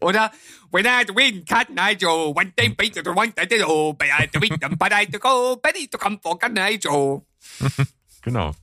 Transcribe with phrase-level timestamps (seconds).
[0.00, 0.32] Oder
[0.74, 4.40] When I win, night Joe, one day beat the one day oh, but I to
[4.40, 6.36] win them, but I to go, but to come for
[6.80, 7.22] Joe.
[8.22, 8.54] Genau.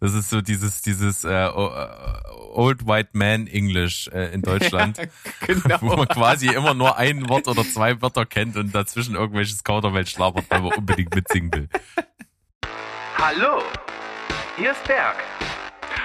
[0.00, 4.98] Das ist so dieses, dieses äh, Old White Man English äh, in Deutschland,
[5.46, 5.76] genau.
[5.82, 10.10] wo man quasi immer nur ein Wort oder zwei Wörter kennt und dazwischen irgendwelches Kauderwelsch
[10.10, 11.68] schlabert, weil man unbedingt mitsingen will.
[13.18, 13.62] Hallo,
[14.56, 15.16] hier ist Berg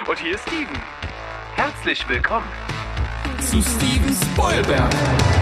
[0.08, 0.80] und hier ist Steven.
[1.56, 2.46] Herzlich willkommen
[3.42, 5.37] zu Steven Spoilberg.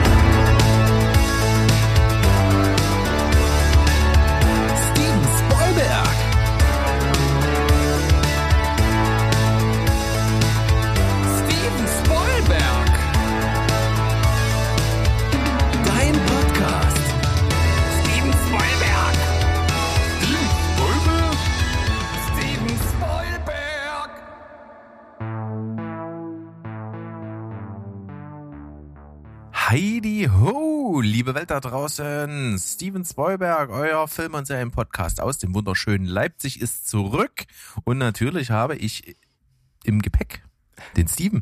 [29.68, 32.56] Heidi Ho, liebe Welt da draußen.
[32.60, 37.46] Steven Spoilberg, euer Film- und Serienpodcast aus dem wunderschönen Leipzig ist zurück.
[37.84, 39.18] Und natürlich habe ich
[39.84, 40.44] im Gepäck
[40.98, 41.42] den Steven.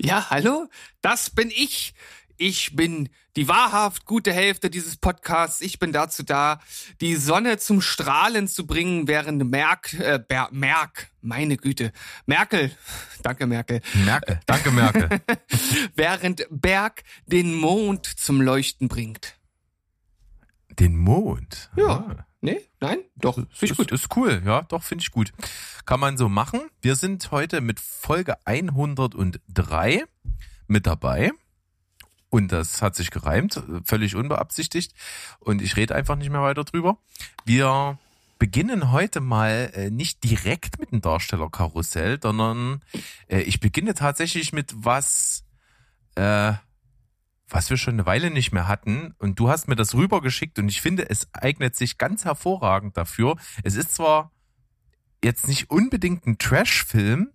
[0.00, 0.66] Ja, hallo,
[1.00, 1.94] das bin ich.
[2.36, 5.60] Ich bin die wahrhaft gute Hälfte dieses Podcasts.
[5.60, 6.60] Ich bin dazu da,
[7.00, 11.92] die Sonne zum Strahlen zu bringen, während Merk, äh, Ber Merk, meine Güte,
[12.26, 12.72] Merkel,
[13.22, 13.80] danke Merkel.
[14.04, 15.08] Merkel, danke Merkel.
[15.94, 19.36] während Berg den Mond zum Leuchten bringt.
[20.70, 21.70] Den Mond?
[21.76, 21.86] Ja.
[21.86, 22.26] Ah.
[22.40, 23.90] Nee, nein, doch, finde ich gut.
[23.90, 25.32] Ist cool, ja, doch, finde ich gut.
[25.86, 26.60] Kann man so machen.
[26.82, 30.04] Wir sind heute mit Folge 103
[30.66, 31.32] mit dabei.
[32.34, 34.92] Und das hat sich gereimt, völlig unbeabsichtigt.
[35.38, 36.98] Und ich rede einfach nicht mehr weiter drüber.
[37.44, 37.96] Wir
[38.40, 42.82] beginnen heute mal äh, nicht direkt mit dem Darstellerkarussell, sondern
[43.28, 45.44] äh, ich beginne tatsächlich mit was,
[46.16, 46.54] äh,
[47.48, 49.14] was wir schon eine Weile nicht mehr hatten.
[49.18, 53.36] Und du hast mir das rübergeschickt und ich finde, es eignet sich ganz hervorragend dafür.
[53.62, 54.32] Es ist zwar
[55.22, 57.30] jetzt nicht unbedingt ein Trash-Film,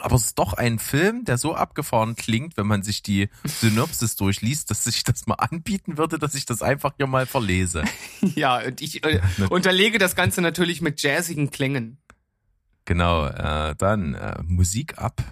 [0.00, 4.16] aber es ist doch ein Film, der so abgefahren klingt, wenn man sich die Synopsis
[4.16, 7.84] durchliest, dass sich das mal anbieten würde, dass ich das einfach hier mal verlese.
[8.34, 9.20] Ja, und ich äh,
[9.50, 11.98] unterlege das Ganze natürlich mit jazzigen Klängen.
[12.84, 15.22] Genau, äh, dann äh, Musik ab.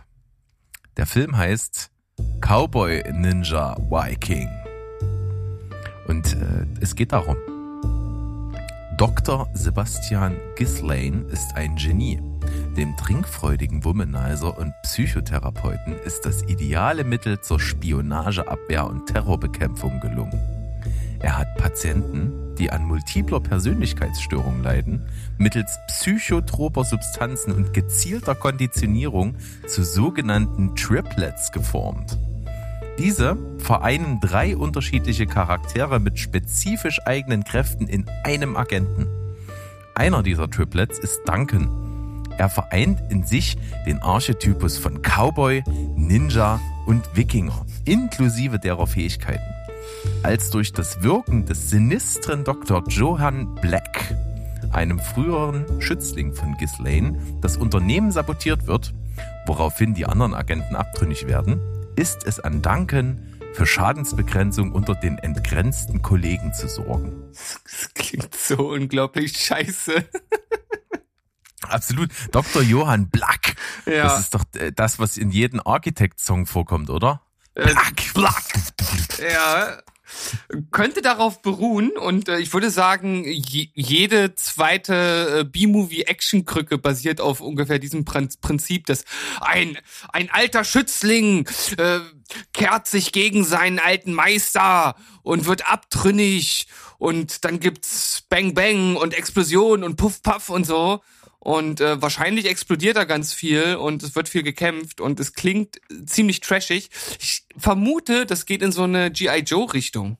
[0.96, 1.90] Der Film heißt
[2.40, 4.48] Cowboy Ninja Viking.
[6.06, 7.36] Und äh, es geht darum.
[8.96, 9.48] Dr.
[9.54, 12.20] Sebastian Ghislaine ist ein Genie
[12.76, 20.40] dem trinkfreudigen Womanizer und Psychotherapeuten ist das ideale Mittel zur Spionageabwehr und Terrorbekämpfung gelungen.
[21.20, 25.06] Er hat Patienten, die an multipler Persönlichkeitsstörung leiden,
[25.38, 32.18] mittels psychotroper Substanzen und gezielter Konditionierung zu sogenannten Triplets geformt.
[32.98, 39.08] Diese vereinen drei unterschiedliche Charaktere mit spezifisch eigenen Kräften in einem Agenten.
[39.94, 41.68] Einer dieser Triplets ist Duncan,
[42.38, 43.56] er vereint in sich
[43.86, 45.62] den Archetypus von Cowboy,
[45.96, 49.44] Ninja und Wikinger, inklusive derer Fähigkeiten.
[50.22, 52.82] Als durch das Wirken des sinistren Dr.
[52.88, 54.14] Johann Black,
[54.72, 58.92] einem früheren Schützling von Ghislaine, das Unternehmen sabotiert wird,
[59.46, 61.60] woraufhin die anderen Agenten abtrünnig werden,
[61.96, 67.12] ist es an Duncan, für Schadensbegrenzung unter den entgrenzten Kollegen zu sorgen.
[67.32, 69.94] Das klingt so unglaublich scheiße.
[71.70, 72.10] Absolut.
[72.32, 72.62] Dr.
[72.62, 73.56] Johann Black.
[73.86, 74.04] Ja.
[74.04, 77.22] Das ist doch äh, das, was in jedem Architect-Song vorkommt, oder?
[77.54, 78.44] Äh, Black, Black.
[79.32, 79.78] Ja.
[80.70, 87.40] Könnte darauf beruhen und äh, ich würde sagen, je, jede zweite äh, B-Movie-Action-Krücke basiert auf
[87.40, 89.04] ungefähr diesem Prinzip, dass
[89.40, 89.78] ein,
[90.12, 91.48] ein alter Schützling
[91.78, 92.00] äh,
[92.52, 99.14] kehrt sich gegen seinen alten Meister und wird abtrünnig und dann gibt's Bang Bang und
[99.14, 101.02] Explosion und Puff Puff und so.
[101.44, 105.78] Und äh, wahrscheinlich explodiert da ganz viel und es wird viel gekämpft und es klingt
[106.06, 106.88] ziemlich trashig.
[107.20, 109.40] Ich vermute, das geht in so eine G.I.
[109.40, 110.16] Joe-Richtung.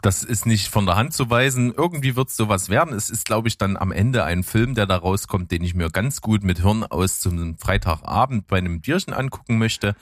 [0.00, 1.74] Das ist nicht von der Hand zu weisen.
[1.76, 2.94] Irgendwie wird es sowas werden.
[2.94, 5.90] Es ist, glaube ich, dann am Ende ein Film, der da rauskommt, den ich mir
[5.90, 9.96] ganz gut mit Hirn aus zum Freitagabend bei einem Bierchen angucken möchte.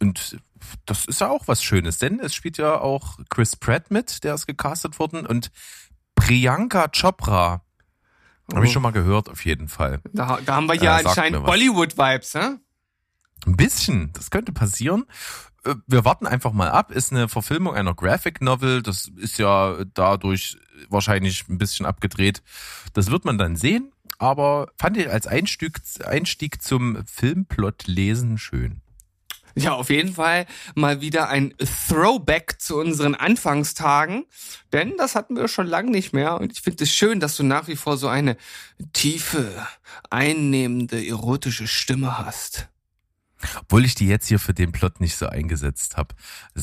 [0.00, 0.38] Und
[0.86, 4.34] das ist ja auch was Schönes, denn es spielt ja auch Chris Pratt mit, der
[4.34, 5.50] ist gecastet worden und
[6.14, 7.62] Priyanka Chopra,
[8.54, 8.74] habe ich oh.
[8.74, 10.00] schon mal gehört, auf jeden Fall.
[10.12, 12.56] Da, da haben wir ja äh, anscheinend Bollywood-Vibes, hä?
[13.46, 15.06] Ein bisschen, das könnte passieren.
[15.64, 16.90] Äh, wir warten einfach mal ab.
[16.90, 18.82] Ist eine Verfilmung einer Graphic Novel.
[18.82, 20.58] Das ist ja dadurch
[20.88, 22.42] wahrscheinlich ein bisschen abgedreht.
[22.92, 23.92] Das wird man dann sehen.
[24.18, 28.82] Aber fand ich als Einstieg, Einstieg zum Filmplot lesen schön.
[29.60, 31.52] Ja, auf jeden Fall mal wieder ein
[31.86, 34.24] Throwback zu unseren Anfangstagen,
[34.72, 37.42] denn das hatten wir schon lange nicht mehr und ich finde es schön, dass du
[37.42, 38.38] nach wie vor so eine
[38.94, 39.54] tiefe,
[40.08, 42.68] einnehmende, erotische Stimme hast.
[43.60, 46.14] Obwohl ich die jetzt hier für den Plot nicht so eingesetzt habe.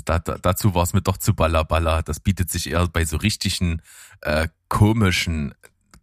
[0.05, 2.01] Da, da, dazu war es mir doch zu ballaballa.
[2.01, 3.81] Das bietet sich eher bei so richtigen
[4.21, 5.53] äh, komischen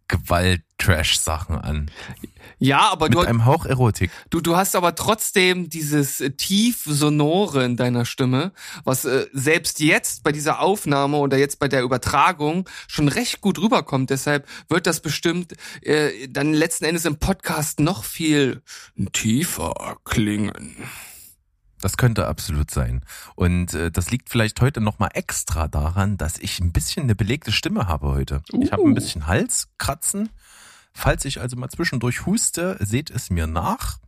[0.07, 1.91] Gewalt-Trash-Sachen an.
[2.59, 4.11] Ja, aber Mit du, einem Hauch Erotik.
[4.29, 8.53] du, du hast aber trotzdem dieses tief sonore in deiner Stimme,
[8.83, 13.59] was äh, selbst jetzt bei dieser Aufnahme oder jetzt bei der Übertragung schon recht gut
[13.59, 14.09] rüberkommt.
[14.09, 18.61] Deshalb wird das bestimmt äh, dann letzten Endes im Podcast noch viel
[19.11, 20.75] tiefer klingen.
[21.81, 23.01] Das könnte absolut sein.
[23.35, 27.51] Und äh, das liegt vielleicht heute nochmal extra daran, dass ich ein bisschen eine belegte
[27.51, 28.41] Stimme habe heute.
[28.59, 28.95] Ich habe ein Uh.
[28.95, 30.29] bisschen Halskratzen.
[30.93, 33.99] Falls ich also mal zwischendurch huste, seht es mir nach.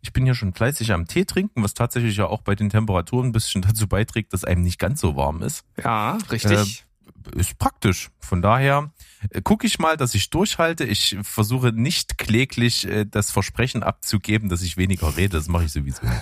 [0.00, 3.28] Ich bin hier schon fleißig am Tee trinken, was tatsächlich ja auch bei den Temperaturen
[3.28, 5.64] ein bisschen dazu beiträgt, dass einem nicht ganz so warm ist.
[5.82, 6.84] Ja, richtig.
[7.36, 8.10] Ist praktisch.
[8.18, 9.11] Von daher äh,
[9.44, 10.84] gucke ich mal, dass ich durchhalte.
[10.84, 15.36] Ich versuche nicht kläglich äh, das Versprechen abzugeben, dass ich weniger rede.
[15.36, 16.02] Das mache ich sowieso.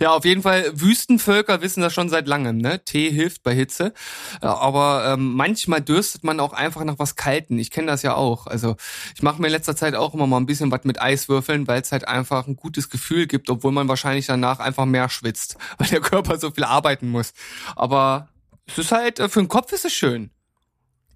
[0.00, 2.84] Ja, auf jeden Fall, Wüstenvölker wissen das schon seit langem, ne?
[2.84, 3.92] Tee hilft bei Hitze.
[4.40, 7.58] Äh, Aber ähm, manchmal dürstet man auch einfach nach was Kalten.
[7.58, 8.46] Ich kenne das ja auch.
[8.46, 8.76] Also
[9.14, 11.80] ich mache mir in letzter Zeit auch immer mal ein bisschen was mit Eiswürfeln, weil
[11.80, 15.88] es halt einfach ein gutes Gefühl gibt, obwohl man wahrscheinlich danach einfach mehr schwitzt, weil
[15.88, 17.32] der Körper so viel arbeiten muss.
[17.76, 18.28] Aber
[18.66, 20.30] es ist halt, äh, für den Kopf ist es schön.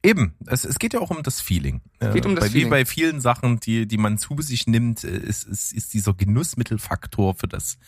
[0.02, 1.80] Eben, es, es geht ja auch um das Feeling.
[2.12, 2.66] geht um das bei, Feeling.
[2.66, 6.14] Wie bei vielen Sachen, die, die man zu sich nimmt, äh, ist, ist, ist dieser
[6.14, 7.78] Genussmittelfaktor für das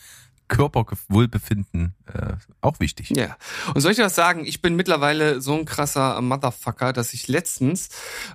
[0.51, 3.09] Körperwohlbefinden äh, auch wichtig.
[3.15, 3.37] Ja.
[3.73, 4.45] Und soll ich dir was sagen?
[4.45, 7.87] Ich bin mittlerweile so ein krasser Motherfucker, dass ich letztens,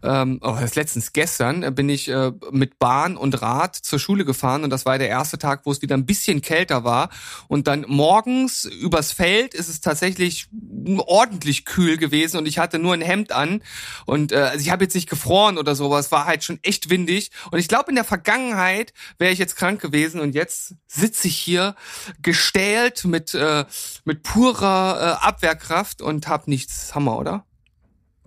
[0.03, 4.71] ähm, oh, letztens gestern, bin ich äh, mit Bahn und Rad zur Schule gefahren und
[4.71, 7.11] das war der erste Tag, wo es wieder ein bisschen kälter war.
[7.49, 10.49] Und dann morgens übers Feld ist es tatsächlich
[10.97, 13.62] ordentlich kühl gewesen und ich hatte nur ein Hemd an
[14.07, 16.59] und äh, also ich habe jetzt nicht gefroren oder so, aber es war halt schon
[16.62, 17.31] echt windig.
[17.51, 21.37] Und ich glaube, in der Vergangenheit wäre ich jetzt krank gewesen und jetzt sitze ich
[21.37, 21.75] hier
[22.23, 23.64] gestählt mit äh,
[24.05, 26.94] mit purer äh, Abwehrkraft und hab nichts.
[26.94, 27.44] Hammer, oder?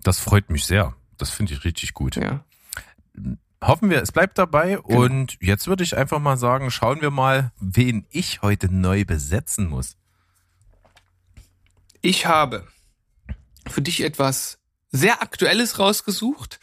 [0.02, 0.94] Das freut mich sehr.
[1.18, 2.16] Das finde ich richtig gut.
[2.16, 2.44] Ja.
[3.62, 4.78] Hoffen wir, es bleibt dabei.
[4.86, 5.02] Genau.
[5.02, 9.68] Und jetzt würde ich einfach mal sagen, schauen wir mal, wen ich heute neu besetzen
[9.68, 9.96] muss.
[12.00, 12.66] Ich habe
[13.68, 14.58] für dich etwas
[14.90, 16.58] sehr Aktuelles rausgesucht.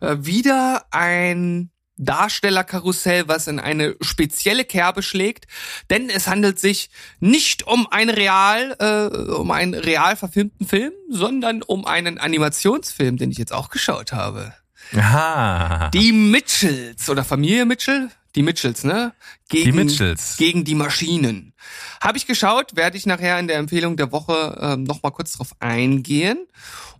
[0.00, 1.70] Äh, wieder ein
[2.04, 5.46] Darstellerkarussell, was in eine spezielle Kerbe schlägt,
[5.90, 6.90] denn es handelt sich
[7.20, 13.30] nicht um ein real, äh, um einen real verfilmten Film, sondern um einen Animationsfilm, den
[13.30, 14.52] ich jetzt auch geschaut habe.
[14.96, 15.90] Aha.
[15.90, 18.10] Die Mitchells oder Familie Mitchell?
[18.34, 19.12] Die Mitchells, ne?
[19.48, 20.36] Gegen, Die Mitchells.
[20.38, 21.52] Gegen die Maschinen.
[22.00, 25.54] Habe ich geschaut, werde ich nachher in der Empfehlung der Woche ähm, nochmal kurz drauf
[25.60, 26.46] eingehen.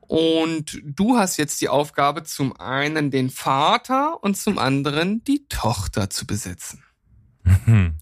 [0.07, 6.11] Und du hast jetzt die Aufgabe, zum einen den Vater und zum anderen die Tochter
[6.11, 6.83] zu besetzen.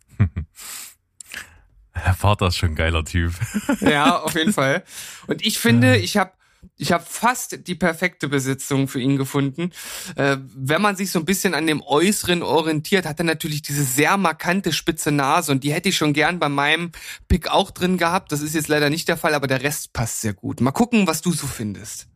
[2.05, 3.35] Der Vater ist schon ein geiler Typ.
[3.81, 4.85] Ja, auf jeden Fall.
[5.27, 6.33] Und ich finde, ich habe
[6.81, 9.71] ich habe fast die perfekte Besitzung für ihn gefunden.
[10.17, 13.85] Äh, wenn man sich so ein bisschen an dem Äußeren orientiert, hat er natürlich diese
[13.85, 16.93] sehr markante spitze Nase und die hätte ich schon gern bei meinem
[17.29, 18.33] Pick auch drin gehabt.
[18.33, 20.63] Das ist jetzt leider nicht der Fall, aber der Rest passt sehr gut.
[20.63, 22.09] Mal gucken, was du so findest.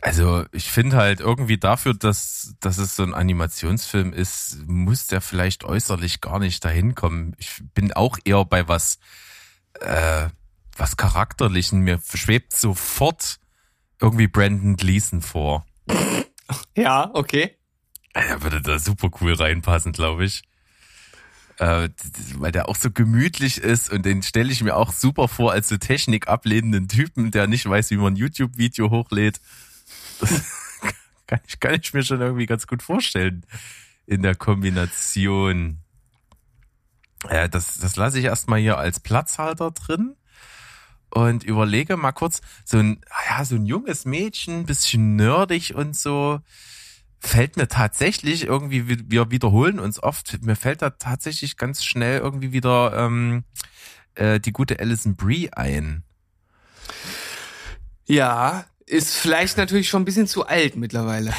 [0.00, 5.20] Also ich finde halt irgendwie dafür, dass, dass es so ein Animationsfilm ist, muss der
[5.20, 7.34] vielleicht äußerlich gar nicht dahin kommen.
[7.38, 8.98] Ich bin auch eher bei was,
[9.80, 10.28] äh,
[10.76, 11.80] was Charakterlichen.
[11.80, 13.38] Mir schwebt sofort
[14.00, 15.66] irgendwie Brandon Gleason vor.
[16.76, 17.56] Ja, okay.
[18.14, 20.42] Er würde da super cool reinpassen, glaube ich.
[21.58, 21.90] Äh,
[22.36, 25.68] weil der auch so gemütlich ist und den stelle ich mir auch super vor als
[25.68, 29.40] so technikablehnenden Typen, der nicht weiß, wie man ein YouTube-Video hochlädt.
[30.20, 30.30] Das
[31.26, 33.46] kann ich, kann ich mir schon irgendwie ganz gut vorstellen
[34.06, 35.78] in der Kombination.
[37.28, 40.16] Äh, das das lasse ich erstmal hier als Platzhalter drin
[41.14, 46.40] und überlege mal kurz, so ein, ja, so ein junges Mädchen, bisschen nerdig und so,
[47.20, 52.52] fällt mir tatsächlich irgendwie, wir- wiederholen uns oft, mir fällt da tatsächlich ganz schnell irgendwie
[52.52, 53.44] wieder ähm,
[54.14, 56.02] äh, die gute Alison Brie ein.
[58.06, 61.32] Ja, ist vielleicht natürlich schon ein bisschen zu alt mittlerweile.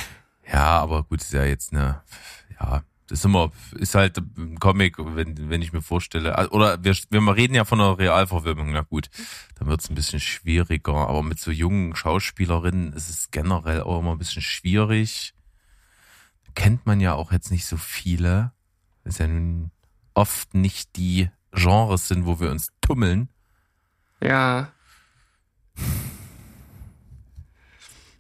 [0.52, 2.02] Ja, aber gut, ist ja jetzt eine,
[2.60, 6.96] ja, ist immer, ist halt ein Comic, wenn, wenn ich mir vorstelle, ah, oder wir,
[7.10, 9.10] wir reden ja von einer Realverfilmung, na gut,
[9.56, 14.00] dann wird es ein bisschen schwieriger, aber mit so jungen Schauspielerinnen ist es generell auch
[14.00, 15.36] immer ein bisschen schwierig.
[16.56, 18.52] Kennt man ja auch jetzt nicht so viele.
[19.04, 19.72] Ist ja nun
[20.14, 23.30] oft nicht die Genres sind, wo wir uns tummeln.
[24.22, 24.72] Ja.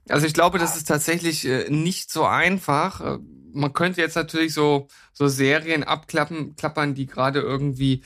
[0.09, 3.19] Also ich glaube, das ist tatsächlich äh, nicht so einfach.
[3.53, 8.03] Äh, man könnte jetzt natürlich so so Serien abklappen, klappern, die gerade irgendwie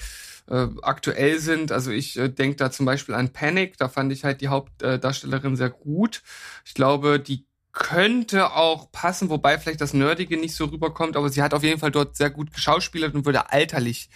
[0.49, 1.71] äh, aktuell sind.
[1.71, 3.77] Also ich äh, denke da zum Beispiel an Panic.
[3.77, 6.23] Da fand ich halt die Hauptdarstellerin sehr gut.
[6.65, 11.43] Ich glaube, die könnte auch passen, wobei vielleicht das Nerdige nicht so rüberkommt, aber sie
[11.43, 14.09] hat auf jeden Fall dort sehr gut geschauspielert und würde alterlich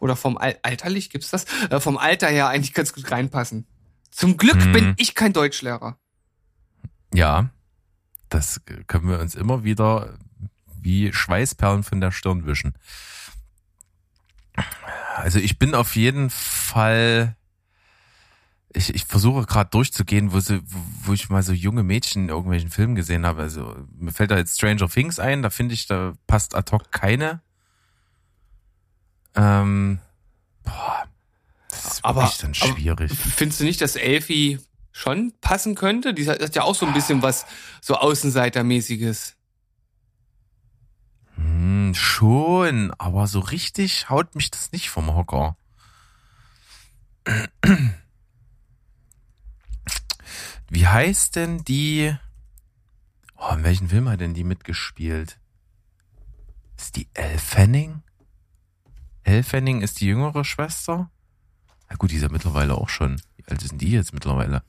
[0.00, 3.66] oder vom Al alterlich gibt's das äh, vom Alter her eigentlich ganz gut reinpassen.
[4.10, 4.72] Zum Glück Hm.
[4.72, 5.96] bin ich kein Deutschlehrer.
[7.12, 7.50] Ja,
[8.28, 10.18] das können wir uns immer wieder
[10.84, 12.74] wie Schweißperlen von der Stirn wischen.
[15.16, 17.36] Also ich bin auf jeden Fall,
[18.72, 20.60] ich, ich versuche gerade durchzugehen, wo, sie,
[21.04, 23.42] wo ich mal so junge Mädchen in irgendwelchen Filmen gesehen habe.
[23.42, 26.92] Also mir fällt da jetzt Stranger Things ein, da finde ich, da passt ad hoc
[26.92, 27.40] keine.
[29.34, 29.98] Ähm,
[30.62, 31.08] boah,
[31.68, 33.12] das ist Aber- dann aber- schwierig.
[33.12, 34.58] Findest du nicht, dass Elfie
[34.92, 36.14] schon passen könnte?
[36.14, 37.46] Die hat ja auch so ein bisschen was
[37.80, 39.34] so Außenseitermäßiges.
[41.94, 45.56] Schon, aber so richtig haut mich das nicht vom Hocker.
[50.68, 52.16] Wie heißt denn die?
[53.36, 55.38] Oh, in welchem Film hat denn die mitgespielt?
[56.76, 58.02] Ist die Elle Fanning?
[59.22, 61.10] Elle Fanning ist die jüngere Schwester?
[61.88, 63.20] Na gut, die ist ja mittlerweile auch schon.
[63.36, 64.62] Wie alt sind die jetzt mittlerweile?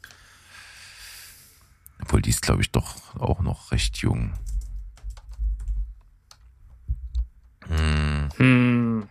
[2.01, 4.38] Obwohl, die ist, glaube ich, doch auch noch recht jung.
[7.67, 8.29] Hm.
[8.38, 9.07] Hm.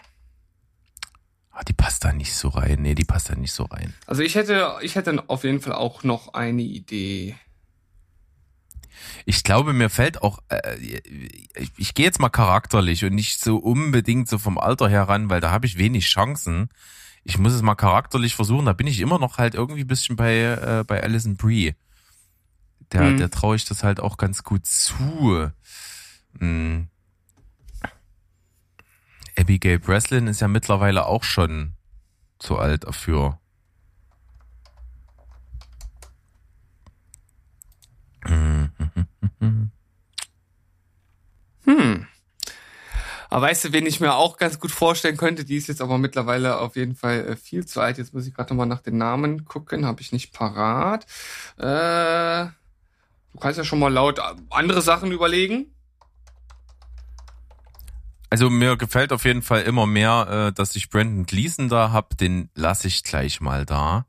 [1.50, 2.82] Ah, die passt da nicht so rein.
[2.82, 3.94] Nee, die passt da nicht so rein.
[4.06, 7.36] Also ich hätte, ich hätte auf jeden Fall auch noch eine Idee.
[9.26, 13.56] Ich glaube, mir fällt auch, äh, ich, ich gehe jetzt mal charakterlich und nicht so
[13.56, 16.68] unbedingt so vom Alter her ran, weil da habe ich wenig Chancen.
[17.22, 18.66] Ich muss es mal charakterlich versuchen.
[18.66, 21.74] Da bin ich immer noch halt irgendwie ein bisschen bei, äh, bei Alison Brie.
[22.92, 23.16] Der, Mhm.
[23.18, 25.50] der traue ich das halt auch ganz gut zu.
[26.38, 26.88] Hm.
[29.36, 31.72] Abigail Breslin ist ja mittlerweile auch schon
[32.38, 33.38] zu alt dafür.
[41.66, 42.06] Hm.
[43.30, 45.98] Aber weißt du, wen ich mir auch ganz gut vorstellen könnte, die ist jetzt aber
[45.98, 47.98] mittlerweile auf jeden Fall äh, viel zu alt.
[47.98, 51.04] Jetzt muss ich gerade nochmal nach den Namen gucken, habe ich nicht parat.
[51.56, 52.52] Äh,
[53.32, 55.73] du kannst ja schon mal laut äh, andere Sachen überlegen.
[58.34, 62.18] Also mir gefällt auf jeden Fall immer mehr, äh, dass ich Brandon Gleason da hab.
[62.18, 64.06] Den lasse ich gleich mal da.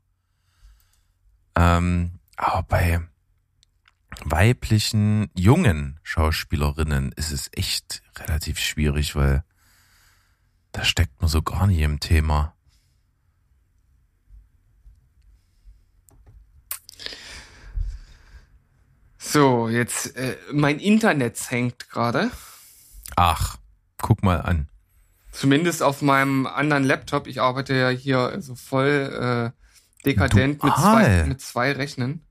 [1.54, 3.00] Ähm, aber bei
[4.24, 9.44] weiblichen jungen Schauspielerinnen ist es echt relativ schwierig, weil
[10.72, 12.56] da steckt man so gar nicht im Thema.
[19.18, 22.32] So, jetzt äh, mein Internet hängt gerade.
[23.14, 23.58] Ach,
[24.06, 24.68] guck mal an.
[25.32, 27.26] Zumindest auf meinem anderen Laptop.
[27.26, 32.24] Ich arbeite ja hier so voll äh, dekadent mit zwei, mit zwei Rechnen.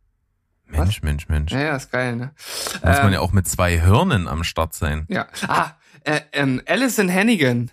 [0.67, 1.51] Mensch, Mensch, Mensch.
[1.51, 2.33] Ja, ja, ist geil, ne?
[2.37, 5.05] Muss man Ähm, ja auch mit zwei Hirnen am Start sein.
[5.09, 5.27] Ja.
[5.47, 5.71] Ah,
[6.05, 7.69] äh, ähm, Alison Hannigan,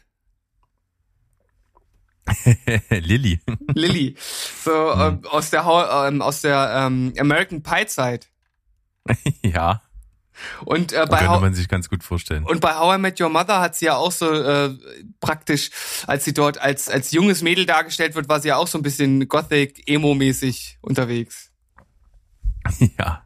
[2.90, 3.40] Lilly.
[3.74, 4.16] Lilly,
[4.64, 5.00] so Hm.
[5.22, 5.64] ähm, aus der
[6.08, 8.28] ähm, aus der ähm, American Pie Zeit.
[9.42, 9.80] ja,
[10.64, 12.44] Und äh, bei könnte man sich ganz gut vorstellen.
[12.44, 14.76] und bei How I Met Your Mother hat sie ja auch so äh,
[15.20, 15.70] praktisch,
[16.06, 18.82] als sie dort als als junges Mädel dargestellt wird, war sie ja auch so ein
[18.82, 21.52] bisschen Gothic Emo mäßig unterwegs.
[22.98, 23.24] ja.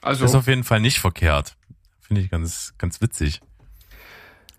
[0.00, 1.56] Also Ist auf jeden Fall nicht verkehrt.
[2.00, 3.40] Finde ich ganz, ganz witzig.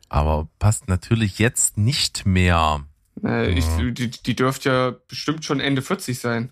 [0.09, 2.85] Aber passt natürlich jetzt nicht mehr.
[3.23, 6.51] äh, ich, die, die dürfte ja bestimmt schon Ende 40 sein.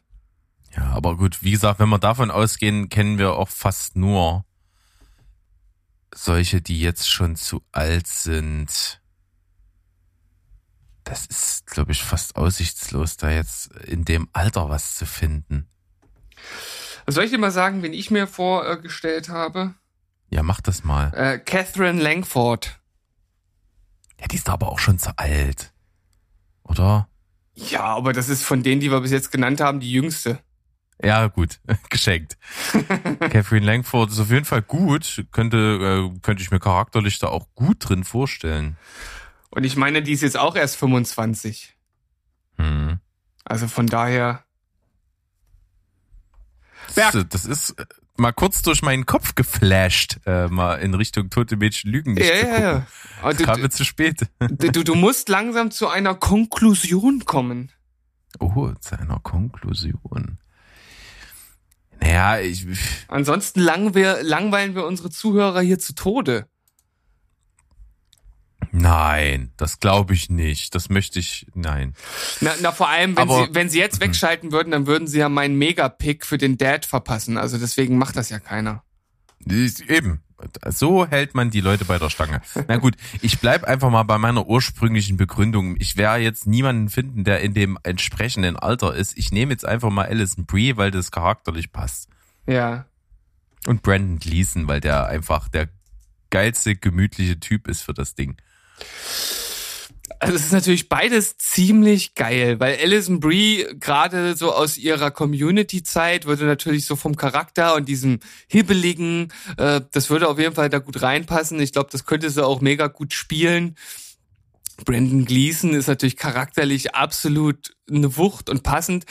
[0.76, 4.46] Ja, aber gut, wie gesagt, wenn wir davon ausgehen, kennen wir auch fast nur
[6.14, 9.02] solche, die jetzt schon zu alt sind.
[11.04, 15.70] Das ist, glaube ich, fast aussichtslos, da jetzt in dem Alter was zu finden.
[17.08, 19.76] Soll ich dir mal sagen, wen ich mir vorgestellt habe?
[20.30, 21.14] Ja, mach das mal.
[21.14, 22.82] Äh, Catherine Langford.
[24.20, 25.72] Ja, die ist aber auch schon zu alt.
[26.64, 27.08] Oder?
[27.54, 30.40] Ja, aber das ist von denen, die wir bis jetzt genannt haben, die jüngste.
[31.04, 32.38] Ja, gut, geschenkt.
[33.20, 35.25] Catherine Langford ist auf jeden Fall gut.
[35.32, 38.77] Könnte, äh, könnte ich mir charakterlich da auch gut drin vorstellen.
[39.50, 41.75] Und ich meine, die ist jetzt auch erst 25.
[42.58, 43.00] Hm.
[43.46, 44.44] Also von daher.
[46.96, 47.30] Berg.
[47.30, 47.86] Das ist äh,
[48.18, 52.36] mal kurz durch meinen Kopf geflasht, äh, mal in Richtung tote Mädchen lügen nicht ja,
[52.36, 52.88] ja, ja.
[53.22, 54.27] Aber du, kam mir zu spät.
[54.39, 57.72] Du, du musst langsam zu einer Konklusion kommen.
[58.39, 60.39] Oh, zu einer Konklusion.
[62.00, 62.66] Naja, ich.
[63.08, 66.48] Ansonsten lang wir, langweilen wir unsere Zuhörer hier zu Tode.
[68.72, 70.75] Nein, das glaube ich nicht.
[70.75, 71.94] Das möchte ich, nein.
[72.42, 75.20] Na, na vor allem, wenn, Aber, sie, wenn sie jetzt wegschalten würden, dann würden sie
[75.20, 77.38] ja meinen Megapick für den Dad verpassen.
[77.38, 78.84] Also deswegen macht das ja keiner.
[79.88, 80.22] Eben.
[80.65, 82.41] So hält man die Leute bei der Stange.
[82.67, 85.75] Na gut, ich bleib einfach mal bei meiner ursprünglichen Begründung.
[85.79, 89.17] Ich werde jetzt niemanden finden, der in dem entsprechenden Alter ist.
[89.17, 92.10] Ich nehme jetzt einfach mal Alison Brie, weil das charakterlich passt.
[92.46, 92.86] Ja.
[93.65, 95.70] Und Brandon Gleason, weil der einfach der
[96.29, 98.38] geilste, gemütliche Typ ist für das Ding.
[100.20, 106.26] Also es ist natürlich beides ziemlich geil, weil Alison Brie gerade so aus ihrer Community-Zeit
[106.26, 110.80] würde natürlich so vom Charakter und diesem hibbeligen, äh, das würde auf jeden Fall da
[110.80, 111.60] gut reinpassen.
[111.60, 113.76] Ich glaube, das könnte sie auch mega gut spielen.
[114.86, 119.06] Brandon Gleason ist natürlich charakterlich absolut eine Wucht und passend.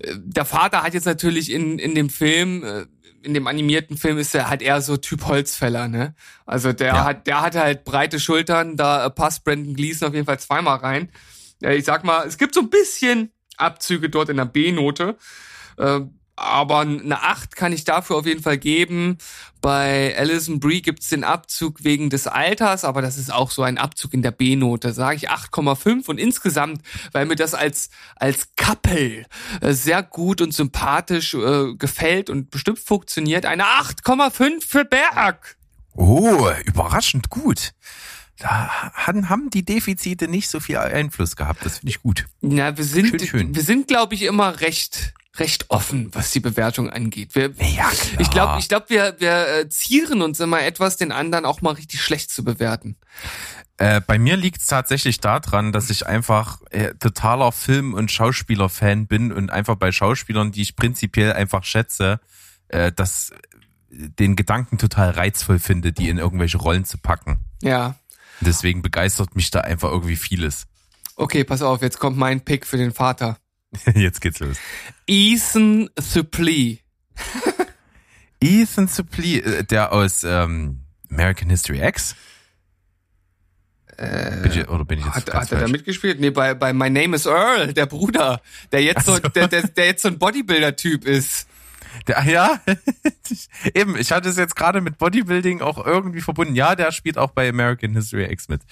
[0.00, 2.86] Äh, der Vater hat jetzt natürlich in, in dem Film äh,
[3.22, 6.14] in dem animierten Film ist er halt eher so Typ Holzfäller, ne?
[6.46, 7.04] Also der ja.
[7.04, 11.10] hat, der hat halt breite Schultern, da passt Brandon Gleason auf jeden Fall zweimal rein.
[11.60, 15.16] Ich sag mal, es gibt so ein bisschen Abzüge dort in der B-Note.
[16.42, 19.18] Aber eine 8 kann ich dafür auf jeden Fall geben.
[19.60, 23.78] Bei Alison Brie gibt's den Abzug wegen des Alters, aber das ist auch so ein
[23.78, 24.92] Abzug in der B-Note.
[24.92, 26.82] Sage ich 8,5 und insgesamt,
[27.12, 29.24] weil mir das als als Couple
[29.60, 35.56] äh, sehr gut und sympathisch äh, gefällt und bestimmt funktioniert, eine 8,5 für Berg.
[35.94, 37.72] Oh, überraschend gut.
[38.38, 41.64] Da haben die Defizite nicht so viel Einfluss gehabt.
[41.64, 42.26] Das finde ich gut.
[42.40, 43.54] Ja, wir sind, schön, schön.
[43.54, 47.34] wir sind, glaube ich, immer recht recht offen, was die Bewertung angeht.
[47.34, 47.90] Wir, ja.
[48.18, 51.74] Ich glaube, ich glaub, wir, wir äh, zieren uns immer etwas, den anderen auch mal
[51.74, 52.96] richtig schlecht zu bewerten.
[53.78, 59.06] Äh, bei mir liegt es tatsächlich daran, dass ich einfach äh, totaler Film- und Schauspieler-Fan
[59.06, 62.20] bin und einfach bei Schauspielern, die ich prinzipiell einfach schätze,
[62.68, 63.32] äh, dass
[63.90, 67.40] den Gedanken total reizvoll finde, die in irgendwelche Rollen zu packen.
[67.62, 67.96] Ja.
[68.40, 70.66] Deswegen begeistert mich da einfach irgendwie vieles.
[71.16, 73.38] Okay, pass auf, jetzt kommt mein Pick für den Vater.
[73.94, 74.56] Jetzt geht's los.
[75.06, 76.78] Ethan Suplee.
[78.40, 80.80] Ethan Suplee, äh, der aus ähm,
[81.10, 82.16] American History X?
[83.98, 86.18] Äh, ich, oder bin ich jetzt hat, hat er da mitgespielt?
[86.18, 88.40] Nee, bei, bei My Name is Earl, der Bruder,
[88.72, 91.46] der jetzt so, der, der, der jetzt so ein Bodybuilder-Typ ist.
[92.06, 92.60] Der, ja,
[93.74, 96.54] eben, ich hatte es jetzt gerade mit Bodybuilding auch irgendwie verbunden.
[96.54, 98.62] Ja, der spielt auch bei American History X mit.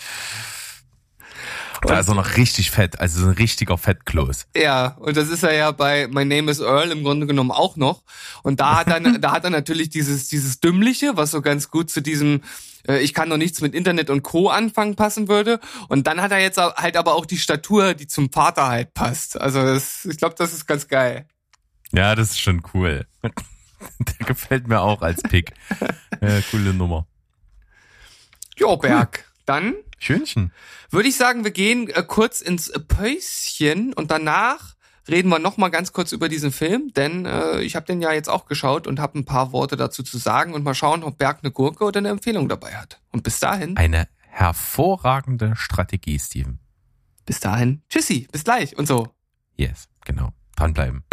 [1.83, 4.49] Da ist er noch richtig fett, also so ein richtiger Fettkloß.
[4.57, 7.77] Ja, und das ist er ja bei My Name is Earl im Grunde genommen auch
[7.77, 8.03] noch.
[8.43, 11.91] Und da hat er, da hat er natürlich dieses, dieses Dümmliche, was so ganz gut
[11.91, 12.43] zu diesem,
[12.87, 14.49] äh, ich kann noch nichts mit Internet und Co.
[14.49, 15.59] anfangen passen würde.
[15.89, 19.41] Und dann hat er jetzt halt aber auch die Statur, die zum Vater halt passt.
[19.41, 21.27] Also das, ich glaube, das ist ganz geil.
[21.93, 23.07] Ja, das ist schon cool.
[23.23, 25.53] Der gefällt mir auch als Pick.
[26.21, 27.07] Äh, coole Nummer.
[28.57, 29.25] Jo, Berg.
[29.25, 29.43] Cool.
[29.47, 30.53] Dann Schönchen.
[30.91, 34.75] Würde ich sagen, wir gehen äh, kurz ins Päuschen und danach
[35.09, 38.13] reden wir noch mal ganz kurz über diesen Film, denn äh, ich habe den ja
[38.13, 41.19] jetzt auch geschaut und habe ein paar Worte dazu zu sagen und mal schauen, ob
[41.19, 43.01] Berg eine Gurke oder eine Empfehlung dabei hat.
[43.13, 46.61] Und bis dahin eine hervorragende Strategie, Steven.
[47.27, 49.09] Bis dahin, tschüssi, bis gleich und so.
[49.57, 50.31] Yes, genau.
[50.57, 51.05] Dranbleiben.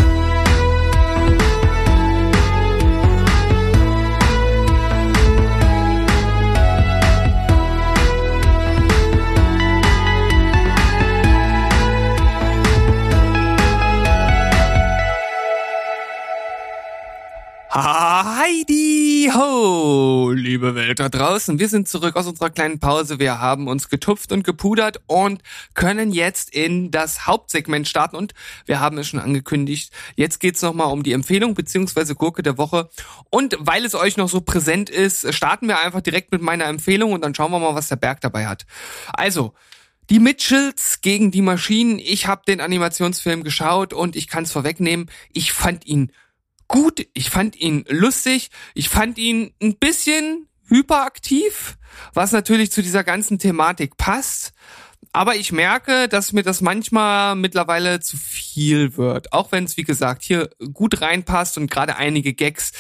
[20.88, 21.60] Welt da draußen.
[21.60, 23.20] Wir sind zurück aus unserer kleinen Pause.
[23.20, 25.42] Wir haben uns getupft und gepudert und
[25.74, 28.16] können jetzt in das Hauptsegment starten.
[28.16, 28.34] Und
[28.66, 29.92] wir haben es schon angekündigt.
[30.16, 32.90] Jetzt geht's nochmal um die Empfehlung beziehungsweise Gurke der Woche.
[33.30, 37.12] Und weil es euch noch so präsent ist, starten wir einfach direkt mit meiner Empfehlung
[37.12, 38.66] und dann schauen wir mal, was der Berg dabei hat.
[39.12, 39.54] Also,
[40.10, 42.00] die Mitchells gegen die Maschinen.
[42.00, 45.12] Ich habe den Animationsfilm geschaut und ich kann es vorwegnehmen.
[45.34, 46.14] Ich fand ihn
[46.70, 51.78] gut, ich fand ihn lustig, ich fand ihn ein bisschen hyperaktiv,
[52.14, 54.54] was natürlich zu dieser ganzen Thematik passt.
[55.14, 59.34] Aber ich merke, dass mir das manchmal mittlerweile zu viel wird.
[59.34, 62.72] Auch wenn es, wie gesagt, hier gut reinpasst und gerade einige Gags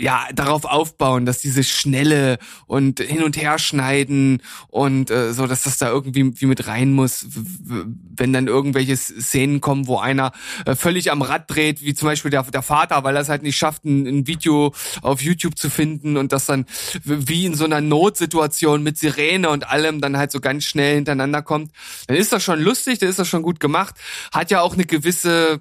[0.00, 5.62] ja darauf aufbauen, dass diese schnelle und hin und her schneiden und äh, so, dass
[5.62, 10.32] das da irgendwie wie mit rein muss, wenn dann irgendwelche Szenen kommen, wo einer
[10.66, 13.42] äh, völlig am Rad dreht, wie zum Beispiel der, der Vater, weil er es halt
[13.42, 16.66] nicht schafft, ein, ein Video auf YouTube zu finden und das dann
[17.04, 21.42] wie in so einer Notsituation mit Sirene und allem dann halt so ganz schnell hintereinander
[21.42, 21.72] kommt,
[22.06, 23.96] dann ist das schon lustig, dann ist das schon gut gemacht,
[24.32, 25.60] hat ja auch eine gewisse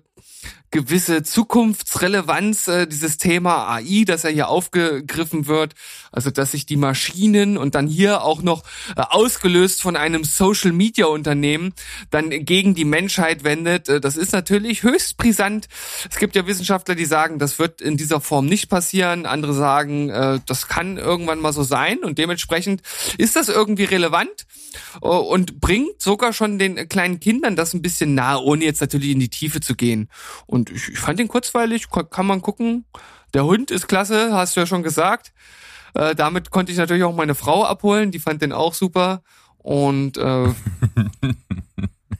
[0.71, 5.73] gewisse Zukunftsrelevanz, äh, dieses Thema AI, das ja hier aufgegriffen wird.
[6.11, 8.63] Also, dass sich die Maschinen und dann hier auch noch
[8.95, 11.73] äh, ausgelöst von einem Social Media Unternehmen
[12.09, 13.89] dann gegen die Menschheit wendet.
[13.89, 15.67] Äh, das ist natürlich höchst brisant.
[16.09, 19.25] Es gibt ja Wissenschaftler, die sagen, das wird in dieser Form nicht passieren.
[19.25, 22.81] Andere sagen, äh, das kann irgendwann mal so sein und dementsprechend
[23.17, 24.45] ist das irgendwie relevant
[25.01, 29.11] äh, und bringt sogar schon den kleinen Kindern das ein bisschen nahe, ohne jetzt natürlich
[29.11, 30.09] in die Tiefe zu gehen.
[30.45, 32.85] Und ich, ich fand den kurzweilig, kann man gucken.
[33.33, 35.33] Der Hund ist klasse, hast du ja schon gesagt.
[35.93, 39.21] Äh, damit konnte ich natürlich auch meine Frau abholen, die fand den auch super.
[39.57, 40.21] Und äh,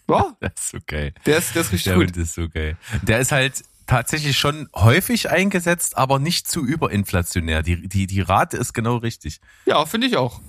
[0.09, 1.13] ja, das ist geil.
[1.25, 2.07] Der ist, der ist richtig der gut.
[2.07, 2.77] Hund ist geil.
[3.03, 7.63] Der ist halt tatsächlich schon häufig eingesetzt, aber nicht zu überinflationär.
[7.63, 9.39] Die, die, die Rate ist genau richtig.
[9.65, 10.41] Ja, finde ich auch.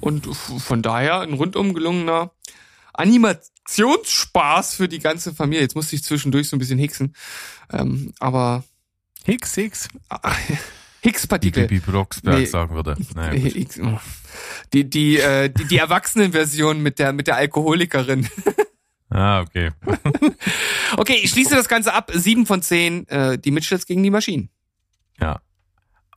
[0.00, 2.30] Und von daher ein rundum gelungener
[2.94, 5.62] Animationsspaß für die ganze Familie.
[5.62, 7.14] Jetzt musste ich zwischendurch so ein bisschen hicksen.
[7.72, 8.64] Ähm, aber
[9.24, 9.88] Hicks, Hicks.
[11.00, 11.64] Higgs-Partikel.
[11.64, 12.96] Wie Bibi Blocksberg nee, sagen würde.
[13.14, 14.00] Naja, Higgs, oh.
[14.72, 18.28] die, die, äh, die, die Erwachsenenversion mit der, mit der Alkoholikerin.
[19.10, 19.70] Ah, okay.
[20.96, 22.10] okay, ich schließe das Ganze ab.
[22.12, 24.50] Sieben von zehn, äh, die Mitchells gegen die Maschinen.
[25.20, 25.40] Ja.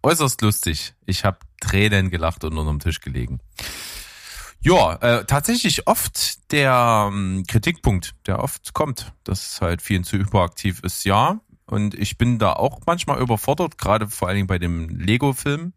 [0.01, 0.95] Äußerst lustig.
[1.05, 3.39] Ich habe Tränen gelacht und unter dem Tisch gelegen.
[4.61, 10.17] Ja, äh, tatsächlich oft der ähm, Kritikpunkt, der oft kommt, dass es halt vielen zu
[10.17, 11.05] überaktiv ist.
[11.05, 15.73] Ja, und ich bin da auch manchmal überfordert, gerade vor allen Dingen bei dem Lego-Film.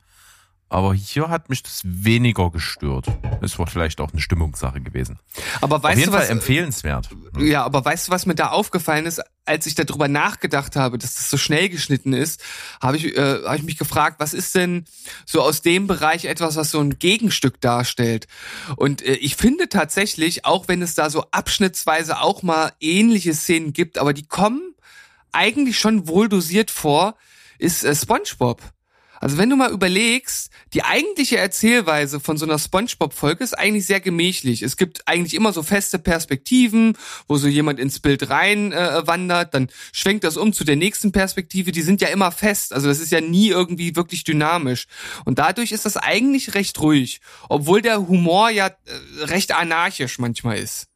[0.71, 3.07] Aber hier hat mich das weniger gestört.
[3.43, 5.19] Es war vielleicht auch eine Stimmungssache gewesen.
[5.61, 6.31] Aber weißt Auf jeden du Fall was?
[6.31, 7.11] empfehlenswert.
[7.39, 11.17] Ja, aber weißt du, was mir da aufgefallen ist, als ich darüber nachgedacht habe, dass
[11.17, 12.41] das so schnell geschnitten ist,
[12.81, 14.85] habe ich, äh, hab ich mich gefragt, was ist denn
[15.27, 18.29] so aus dem Bereich etwas, was so ein Gegenstück darstellt?
[18.77, 23.73] Und äh, ich finde tatsächlich, auch wenn es da so abschnittsweise auch mal ähnliche Szenen
[23.73, 24.75] gibt, aber die kommen
[25.33, 27.17] eigentlich schon wohl dosiert vor,
[27.59, 28.63] ist äh, SpongeBob.
[29.21, 34.01] Also wenn du mal überlegst, die eigentliche Erzählweise von so einer SpongeBob-Folge ist eigentlich sehr
[34.01, 34.63] gemächlich.
[34.63, 36.97] Es gibt eigentlich immer so feste Perspektiven,
[37.29, 41.13] wo so jemand ins Bild rein äh, wandert, dann schwenkt das um zu der nächsten
[41.13, 41.71] Perspektive.
[41.71, 44.87] Die sind ja immer fest, also das ist ja nie irgendwie wirklich dynamisch.
[45.27, 50.59] Und dadurch ist das eigentlich recht ruhig, obwohl der Humor ja äh, recht anarchisch manchmal
[50.59, 50.90] ist.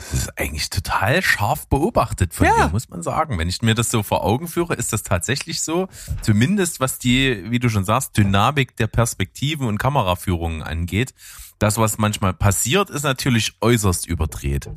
[0.00, 2.66] Das ist eigentlich total scharf beobachtet von ja.
[2.66, 3.38] dir, muss man sagen.
[3.38, 5.88] Wenn ich mir das so vor Augen führe, ist das tatsächlich so.
[6.22, 11.14] Zumindest was die, wie du schon sagst, Dynamik der Perspektiven und Kameraführungen angeht.
[11.58, 14.70] Das, was manchmal passiert, ist natürlich äußerst überdreht.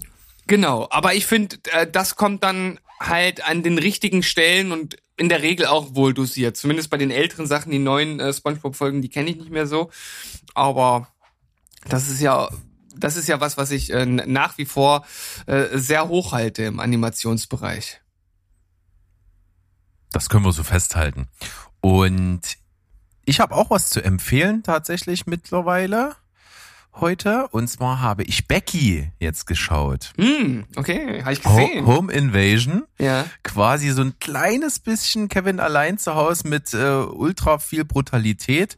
[0.48, 5.30] Genau, aber ich finde, äh, das kommt dann halt an den richtigen Stellen und in
[5.30, 6.58] der Regel auch wohl dosiert.
[6.58, 9.90] Zumindest bei den älteren Sachen, die neuen äh, SpongeBob-Folgen, die kenne ich nicht mehr so.
[10.54, 11.08] Aber
[11.88, 12.50] das ist ja
[12.96, 15.06] das ist ja was, was ich äh, nach wie vor
[15.46, 18.02] äh, sehr hoch halte im Animationsbereich.
[20.12, 21.28] Das können wir so festhalten.
[21.82, 22.42] Und
[23.26, 26.16] ich habe auch was zu empfehlen tatsächlich mittlerweile
[26.96, 27.48] heute.
[27.50, 30.14] Und zwar habe ich Becky jetzt geschaut.
[30.18, 31.86] Mm, okay, habe ich gesehen.
[31.86, 32.84] Home Invasion.
[33.00, 33.26] Ja.
[33.44, 38.78] Quasi so ein kleines bisschen Kevin allein zu Hause mit äh, ultra viel Brutalität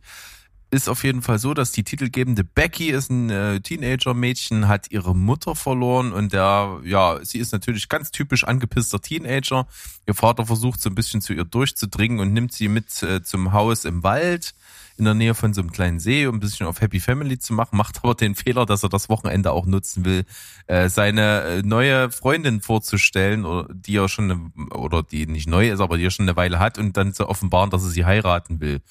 [0.76, 5.16] ist auf jeden Fall so, dass die titelgebende Becky ist ein äh, Teenager-Mädchen, hat ihre
[5.16, 9.68] Mutter verloren und der, ja, sie ist natürlich ganz typisch angepisster Teenager.
[10.06, 13.54] Ihr Vater versucht so ein bisschen zu ihr durchzudringen und nimmt sie mit äh, zum
[13.54, 14.54] Haus im Wald
[14.98, 17.54] in der Nähe von so einem kleinen See, um ein bisschen auf Happy Family zu
[17.54, 20.26] machen, macht aber den Fehler, dass er das Wochenende auch nutzen will,
[20.68, 25.80] äh, seine äh, neue Freundin vorzustellen, die er schon, eine, oder die nicht neu ist,
[25.80, 28.62] aber die er schon eine Weile hat und dann zu offenbaren, dass er sie heiraten
[28.62, 28.82] will.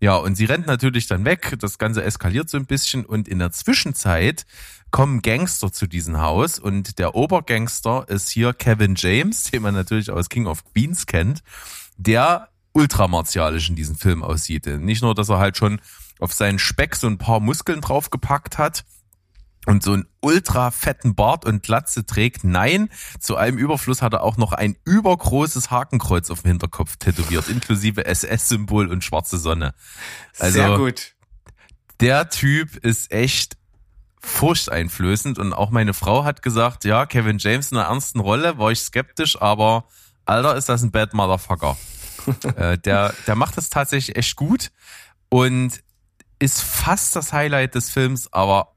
[0.00, 1.56] Ja, und sie rennt natürlich dann weg.
[1.58, 4.44] Das Ganze eskaliert so ein bisschen und in der Zwischenzeit
[4.90, 10.10] kommen Gangster zu diesem Haus und der Obergangster ist hier Kevin James, den man natürlich
[10.10, 11.42] aus King of Beans kennt,
[11.96, 14.66] der ultramartialisch in diesem Film aussieht.
[14.66, 15.80] Nicht nur, dass er halt schon
[16.18, 18.84] auf seinen Speck so ein paar Muskeln draufgepackt hat,
[19.66, 22.44] und so einen ultra fetten Bart und Glatze trägt.
[22.44, 22.88] Nein,
[23.20, 28.06] zu allem Überfluss hat er auch noch ein übergroßes Hakenkreuz auf dem Hinterkopf tätowiert, inklusive
[28.06, 29.74] SS-Symbol und schwarze Sonne.
[30.38, 31.12] Also, Sehr gut.
[32.00, 33.56] Der Typ ist echt
[34.20, 38.70] furchteinflößend und auch meine Frau hat gesagt, ja, Kevin James in einer ernsten Rolle, war
[38.70, 39.84] ich skeptisch, aber
[40.24, 41.76] Alter, ist das ein Bad Motherfucker.
[42.56, 44.72] äh, der, der macht das tatsächlich echt gut
[45.28, 45.82] und
[46.38, 48.75] ist fast das Highlight des Films, aber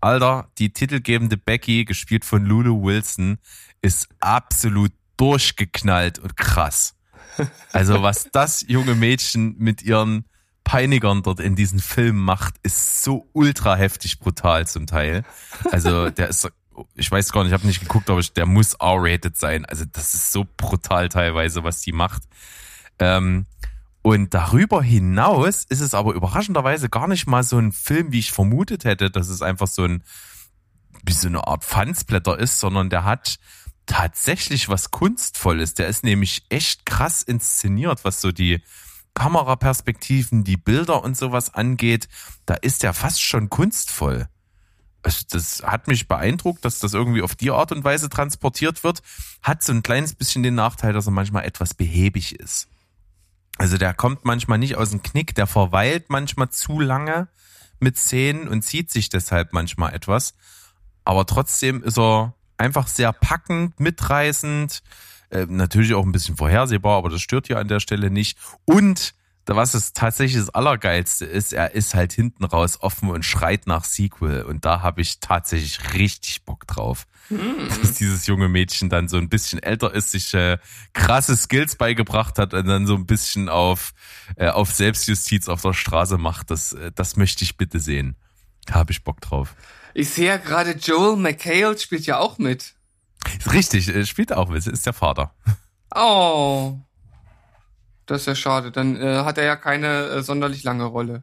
[0.00, 3.38] Alter, die titelgebende Becky, gespielt von Lulu Wilson,
[3.82, 6.94] ist absolut durchgeknallt und krass.
[7.72, 10.24] Also was das junge Mädchen mit ihren
[10.64, 15.22] Peinigern dort in diesem Film macht, ist so ultra heftig brutal zum Teil.
[15.70, 16.50] Also der ist,
[16.94, 19.64] ich weiß gar nicht, ich habe nicht geguckt, aber der muss R-rated sein.
[19.64, 22.24] Also das ist so brutal teilweise, was die macht.
[22.98, 23.46] Ähm,
[24.06, 28.30] und darüber hinaus ist es aber überraschenderweise gar nicht mal so ein Film, wie ich
[28.30, 30.04] vermutet hätte, dass es einfach so ein,
[31.04, 33.40] wie so eine Art Pfandsblätter ist, sondern der hat
[33.84, 35.74] tatsächlich was Kunstvolles.
[35.74, 38.62] Der ist nämlich echt krass inszeniert, was so die
[39.14, 42.06] Kameraperspektiven, die Bilder und sowas angeht.
[42.44, 44.28] Da ist der fast schon kunstvoll.
[45.02, 49.02] Also das hat mich beeindruckt, dass das irgendwie auf die Art und Weise transportiert wird.
[49.42, 52.68] Hat so ein kleines bisschen den Nachteil, dass er manchmal etwas behäbig ist.
[53.58, 57.28] Also der kommt manchmal nicht aus dem Knick, der verweilt manchmal zu lange
[57.80, 60.34] mit Szenen und zieht sich deshalb manchmal etwas.
[61.04, 64.82] Aber trotzdem ist er einfach sehr packend, mitreißend,
[65.30, 68.38] äh, natürlich auch ein bisschen vorhersehbar, aber das stört ja an der Stelle nicht.
[68.64, 69.14] Und
[69.54, 73.84] was es tatsächlich das Allergeilste ist, er ist halt hinten raus offen und schreit nach
[73.84, 74.42] Sequel.
[74.42, 77.06] Und da habe ich tatsächlich richtig Bock drauf.
[77.28, 77.68] Mhm.
[77.80, 80.58] Dass dieses junge Mädchen dann so ein bisschen älter ist, sich äh,
[80.94, 83.92] krasse Skills beigebracht hat und dann so ein bisschen auf,
[84.36, 86.50] äh, auf Selbstjustiz auf der Straße macht.
[86.50, 88.16] Das, äh, das möchte ich bitte sehen.
[88.66, 89.54] Da habe ich Bock drauf.
[89.94, 92.74] Ich sehe ja gerade, Joel McHale spielt ja auch mit.
[93.52, 95.34] Richtig, äh, spielt auch mit, ist der Vater.
[95.94, 96.78] Oh.
[98.06, 98.70] Das ist ja schade.
[98.70, 101.22] Dann äh, hat er ja keine äh, sonderlich lange Rolle.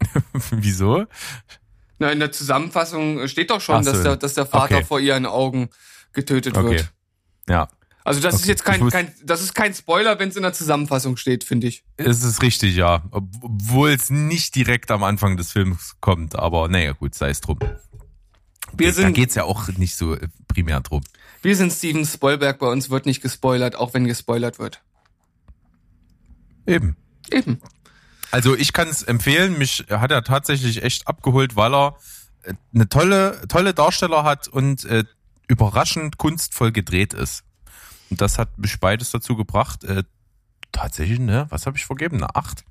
[0.50, 1.06] Wieso?
[1.98, 3.92] Na, in der Zusammenfassung steht doch schon, so.
[3.92, 4.84] dass, der, dass der Vater okay.
[4.84, 5.68] vor ihren Augen
[6.12, 6.70] getötet okay.
[6.70, 6.92] wird.
[7.48, 7.68] Ja.
[8.04, 8.42] Also das okay.
[8.42, 11.66] ist jetzt kein, kein, das ist kein Spoiler, wenn es in der Zusammenfassung steht, finde
[11.66, 11.84] ich.
[11.96, 13.02] Es ist richtig, ja.
[13.10, 17.58] Obwohl es nicht direkt am Anfang des Films kommt, aber naja, gut, sei es drum.
[18.72, 21.02] Wir sind, da geht's ja auch nicht so äh, primär drum.
[21.42, 24.82] Wir sind Steven Spoilberg, bei uns wird nicht gespoilert, auch wenn gespoilert wird.
[26.70, 26.96] Eben.
[27.30, 27.60] Eben.
[28.30, 31.96] Also ich kann es empfehlen, mich hat er tatsächlich echt abgeholt, weil er
[32.42, 35.04] äh, eine tolle, tolle Darsteller hat und äh,
[35.48, 37.42] überraschend kunstvoll gedreht ist.
[38.10, 39.84] Und das hat mich beides dazu gebracht.
[39.84, 40.04] Äh,
[40.72, 41.46] tatsächlich, ne?
[41.50, 42.16] Was habe ich vergeben?
[42.16, 42.64] Eine 8?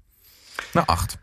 [0.74, 1.20] Eine 8.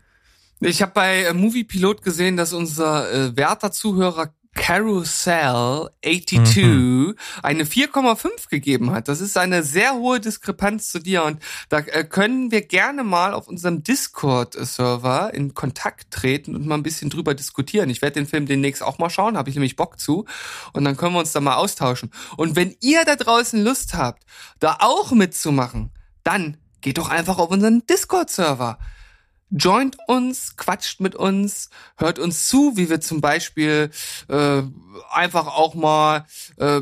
[0.59, 7.15] Ich habe bei äh, Movie Pilot gesehen, dass unser äh, werter Zuhörer Carousel 82 mhm.
[7.41, 9.07] eine 4,5 gegeben hat.
[9.07, 13.33] Das ist eine sehr hohe Diskrepanz zu dir und da äh, können wir gerne mal
[13.33, 17.89] auf unserem Discord-Server in Kontakt treten und mal ein bisschen drüber diskutieren.
[17.89, 20.25] Ich werde den Film demnächst auch mal schauen, habe ich nämlich Bock zu
[20.73, 22.11] und dann können wir uns da mal austauschen.
[22.35, 24.23] Und wenn ihr da draußen Lust habt,
[24.59, 25.91] da auch mitzumachen,
[26.23, 28.79] dann geht doch einfach auf unseren Discord-Server
[29.49, 33.91] joint uns, quatscht mit uns, hört uns zu, wie wir zum Beispiel
[34.27, 34.63] äh,
[35.11, 36.25] einfach auch mal
[36.57, 36.81] äh,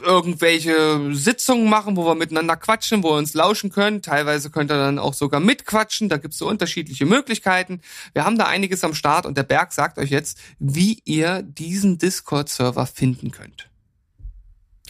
[0.00, 4.02] irgendwelche Sitzungen machen, wo wir miteinander quatschen, wo wir uns lauschen können.
[4.02, 6.08] Teilweise könnt ihr dann auch sogar mitquatschen.
[6.08, 7.80] Da gibt's so unterschiedliche Möglichkeiten.
[8.12, 11.98] Wir haben da einiges am Start und der Berg sagt euch jetzt, wie ihr diesen
[11.98, 13.68] Discord-Server finden könnt.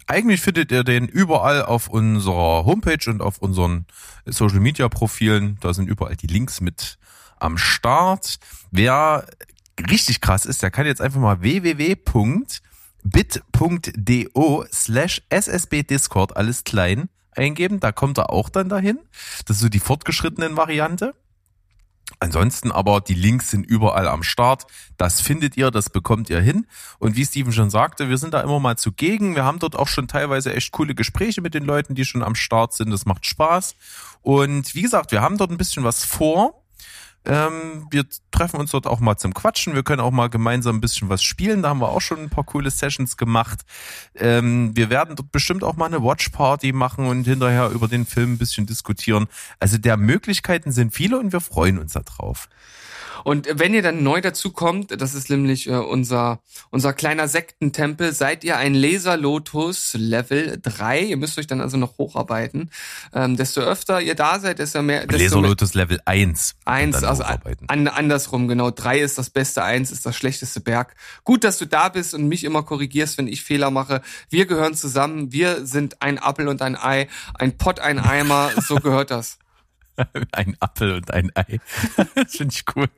[0.07, 3.87] Eigentlich findet ihr den überall auf unserer Homepage und auf unseren
[4.25, 5.59] Social Media Profilen.
[5.61, 6.99] Da sind überall die Links mit
[7.38, 8.38] am Start.
[8.71, 9.27] Wer
[9.90, 12.05] richtig krass ist, der kann jetzt einfach mal www.bit.do
[14.73, 17.81] slash ssbdiscord alles klein eingeben.
[17.81, 19.01] Da kommt er auch dann dahin.
[19.45, 21.14] Das ist so die fortgeschrittenen Variante.
[22.19, 24.66] Ansonsten aber die Links sind überall am Start.
[24.97, 26.66] Das findet ihr, das bekommt ihr hin.
[26.99, 29.35] Und wie Steven schon sagte, wir sind da immer mal zugegen.
[29.35, 32.35] Wir haben dort auch schon teilweise echt coole Gespräche mit den Leuten, die schon am
[32.35, 32.90] Start sind.
[32.90, 33.75] Das macht Spaß.
[34.23, 36.65] Und wie gesagt, wir haben dort ein bisschen was vor.
[37.27, 39.75] Ähm, wir treffen uns dort auch mal zum Quatschen.
[39.75, 41.62] Wir können auch mal gemeinsam ein bisschen was spielen.
[41.62, 43.62] Da haben wir auch schon ein paar coole Sessions gemacht.
[44.15, 48.35] Ähm, wir werden dort bestimmt auch mal eine Watchparty machen und hinterher über den Film
[48.35, 49.27] ein bisschen diskutieren.
[49.59, 52.49] Also der Möglichkeiten sind viele und wir freuen uns darauf.
[53.27, 56.39] Und wenn ihr dann neu dazu kommt, das ist nämlich äh, unser,
[56.71, 61.01] unser kleiner Sektentempel, seid ihr ein Laser Lotus Level 3.
[61.01, 62.71] Ihr müsst euch dann also noch hocharbeiten.
[63.12, 65.09] Ähm, desto öfter ihr da seid, desto mehr.
[65.09, 66.55] Desto Laser Lotus Level 1.
[66.67, 68.71] 1, also an, andersrum, genau.
[68.71, 70.95] 3 ist das beste, 1 ist das schlechteste Berg.
[71.25, 74.03] Gut, dass du da bist und mich immer korrigierst, wenn ich Fehler mache.
[74.31, 75.33] Wir gehören zusammen.
[75.33, 78.53] Wir sind ein Apfel und ein Ei, ein Pott, ein Eimer.
[78.69, 79.39] So gehört das.
[80.32, 81.59] ein Apfel und ein Ei.
[82.14, 82.88] das finde ich cool.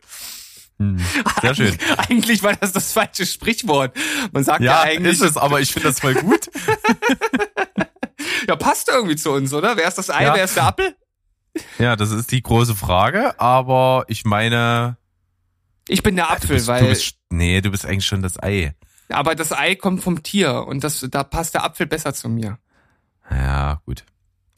[0.78, 0.98] Hm,
[1.40, 1.72] sehr schön.
[1.72, 3.96] Eig eigentlich war das das falsche Sprichwort.
[4.32, 5.14] Man sagt ja, ja eigentlich.
[5.14, 6.50] ist es, aber ich finde das voll gut.
[8.48, 9.76] Ja, passt irgendwie zu uns, oder?
[9.76, 10.34] Wer ist das Ei, Ja.
[10.34, 10.96] wer ist der Apfel?
[11.78, 14.96] Ja, das ist die große Frage, aber ich meine,
[15.88, 18.74] Ich bin der Apfel, bist, weil, du bist, nee, du bist eigentlich schon das Ei.
[19.08, 22.58] aber das Ei kommt vom Tier und das, da passt der Apfel besser zu mir.
[23.30, 24.04] Ja, gut.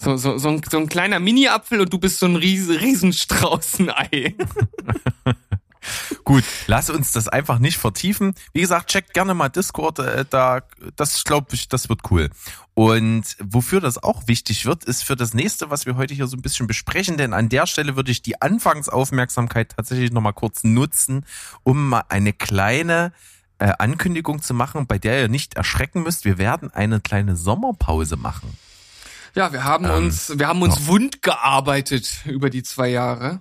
[0.03, 4.35] So, so, so, ein, so ein kleiner Mini-Apfel und du bist so ein Ries Riesenstraußenei.
[6.25, 8.35] Gut, lass uns das einfach nicht vertiefen.
[8.55, 10.63] Wie gesagt, checkt gerne mal Discord, äh, da,
[10.97, 12.31] das glaube ich, das wird cool.
[12.73, 16.37] Und wofür das auch wichtig wird, ist für das nächste, was wir heute hier so
[16.39, 21.27] ein bisschen besprechen, denn an der Stelle würde ich die Anfangsaufmerksamkeit tatsächlich nochmal kurz nutzen,
[21.63, 23.13] um mal eine kleine
[23.59, 26.25] äh, Ankündigung zu machen, bei der ihr nicht erschrecken müsst.
[26.25, 28.57] Wir werden eine kleine Sommerpause machen.
[29.35, 33.41] Ja, wir haben Ähm, uns, wir haben uns wund gearbeitet über die zwei Jahre.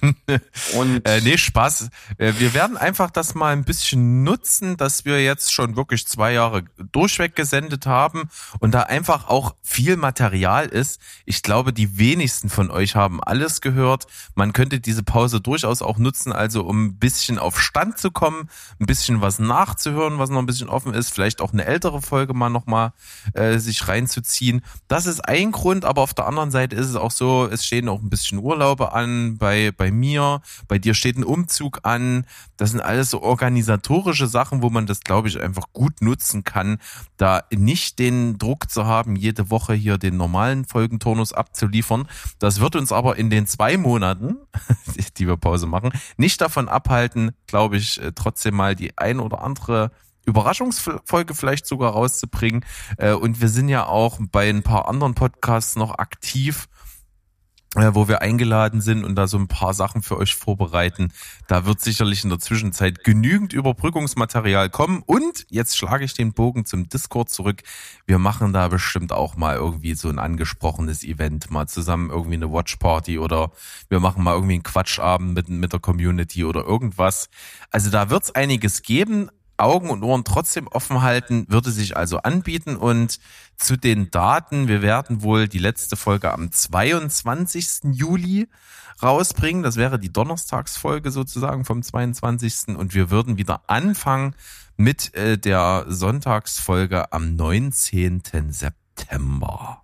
[0.76, 1.88] Und Äh, nee, Spaß.
[2.18, 6.32] Äh, Wir werden einfach das mal ein bisschen nutzen, dass wir jetzt schon wirklich zwei
[6.32, 8.28] Jahre durchweg gesendet haben
[8.60, 11.00] und da einfach auch viel Material ist.
[11.24, 14.06] Ich glaube, die wenigsten von euch haben alles gehört.
[14.34, 18.48] Man könnte diese Pause durchaus auch nutzen, also um ein bisschen auf Stand zu kommen,
[18.80, 22.34] ein bisschen was nachzuhören, was noch ein bisschen offen ist, vielleicht auch eine ältere Folge
[22.34, 22.92] mal nochmal
[23.34, 24.62] äh, sich reinzuziehen.
[24.88, 27.88] Das ist ein Grund, aber auf der anderen Seite ist es auch so, es stehen
[27.88, 32.26] auch ein bisschen Urlaube an bei, bei mir, bei dir steht ein Umzug an.
[32.56, 36.78] Das sind alles so organisatorische Sachen, wo man das, glaube ich, einfach gut nutzen kann,
[37.16, 42.06] da nicht den Druck zu haben, jede Woche hier den normalen Folgenturnus abzuliefern.
[42.38, 44.36] Das wird uns aber in den zwei Monaten,
[45.16, 49.42] die wir Pause machen, nicht davon abhalten, glaube ich, äh, trotzdem mal die ein oder
[49.42, 49.90] andere
[50.26, 52.64] Überraschungsfolge vielleicht sogar rauszubringen.
[52.98, 56.68] Äh, Und wir sind ja auch bei ein paar anderen Podcasts noch aktiv,
[57.76, 61.12] äh, wo wir eingeladen sind und da so ein paar Sachen für euch vorbereiten.
[61.48, 65.02] Da wird sicherlich in der Zwischenzeit genügend Überbrückungsmaterial kommen.
[65.04, 67.62] Und jetzt schlage ich den Bogen zum Discord zurück.
[68.06, 72.52] Wir machen da bestimmt auch mal irgendwie so ein angesprochenes Event, mal zusammen irgendwie eine
[72.52, 73.50] Watchparty oder
[73.88, 77.28] wir machen mal irgendwie einen Quatschabend mit, mit der Community oder irgendwas.
[77.70, 79.30] Also da wird es einiges geben.
[79.56, 82.76] Augen und Ohren trotzdem offen halten, würde sich also anbieten.
[82.76, 83.18] Und
[83.56, 87.92] zu den Daten, wir werden wohl die letzte Folge am 22.
[87.92, 88.48] Juli
[89.02, 89.62] rausbringen.
[89.62, 92.76] Das wäre die Donnerstagsfolge sozusagen vom 22.
[92.76, 94.34] Und wir würden wieder anfangen
[94.76, 98.22] mit äh, der Sonntagsfolge am 19.
[98.50, 99.83] September.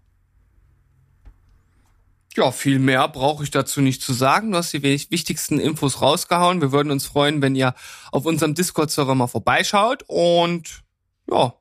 [2.41, 4.51] Ja, viel mehr brauche ich dazu nicht zu sagen.
[4.51, 6.61] Du hast die wich- wichtigsten Infos rausgehauen.
[6.63, 7.75] Wir würden uns freuen, wenn ihr
[8.13, 10.83] auf unserem Discord-Server mal vorbeischaut und
[11.31, 11.53] ja,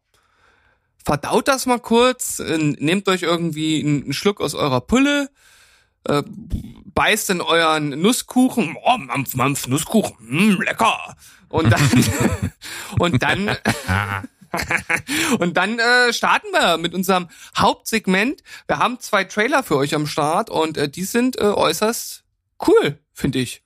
[1.04, 5.30] verdaut das mal kurz, nehmt euch irgendwie einen einen Schluck aus eurer Pulle,
[6.06, 6.24] äh,
[6.94, 11.16] beißt in euren Nusskuchen, oh, Mampf, Mampf, Nusskuchen, mm, lecker.
[11.50, 11.90] Und dann,
[13.00, 13.58] und dann,
[15.40, 18.42] und dann äh, starten wir mit unserem Hauptsegment.
[18.68, 22.24] Wir haben zwei Trailer für euch am Start und äh, die sind äh, äußerst
[22.68, 23.64] cool, finde ich.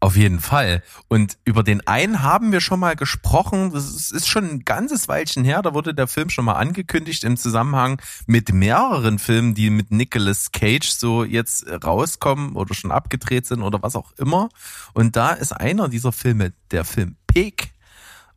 [0.00, 0.82] Auf jeden Fall.
[1.08, 3.70] Und über den einen haben wir schon mal gesprochen.
[3.72, 5.60] Das ist, schon ein ganzes Weilchen her.
[5.62, 10.52] Da wurde der Film schon mal angekündigt im Zusammenhang mit mehreren Filmen, die mit Nicolas
[10.52, 14.48] Cage so jetzt rauskommen oder schon abgedreht sind oder was auch immer.
[14.94, 17.72] Und da ist einer dieser Filme, der Film Pig.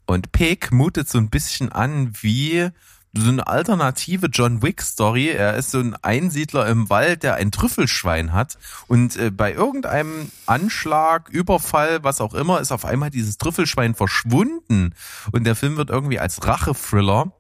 [0.06, 2.70] Und Pig mutet so ein bisschen an wie
[3.16, 5.30] so eine alternative John Wick Story.
[5.30, 10.32] Er ist so ein Einsiedler im Wald, der ein Trüffelschwein hat und äh, bei irgendeinem
[10.48, 14.96] Anschlag, Überfall, was auch immer, ist auf einmal dieses Trüffelschwein verschwunden
[15.32, 17.32] und der Film wird irgendwie als Rache-Thriller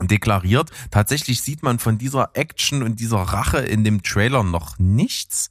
[0.00, 0.70] deklariert.
[0.90, 5.48] Tatsächlich sieht man von dieser Action und dieser Rache in dem Trailer noch nichts,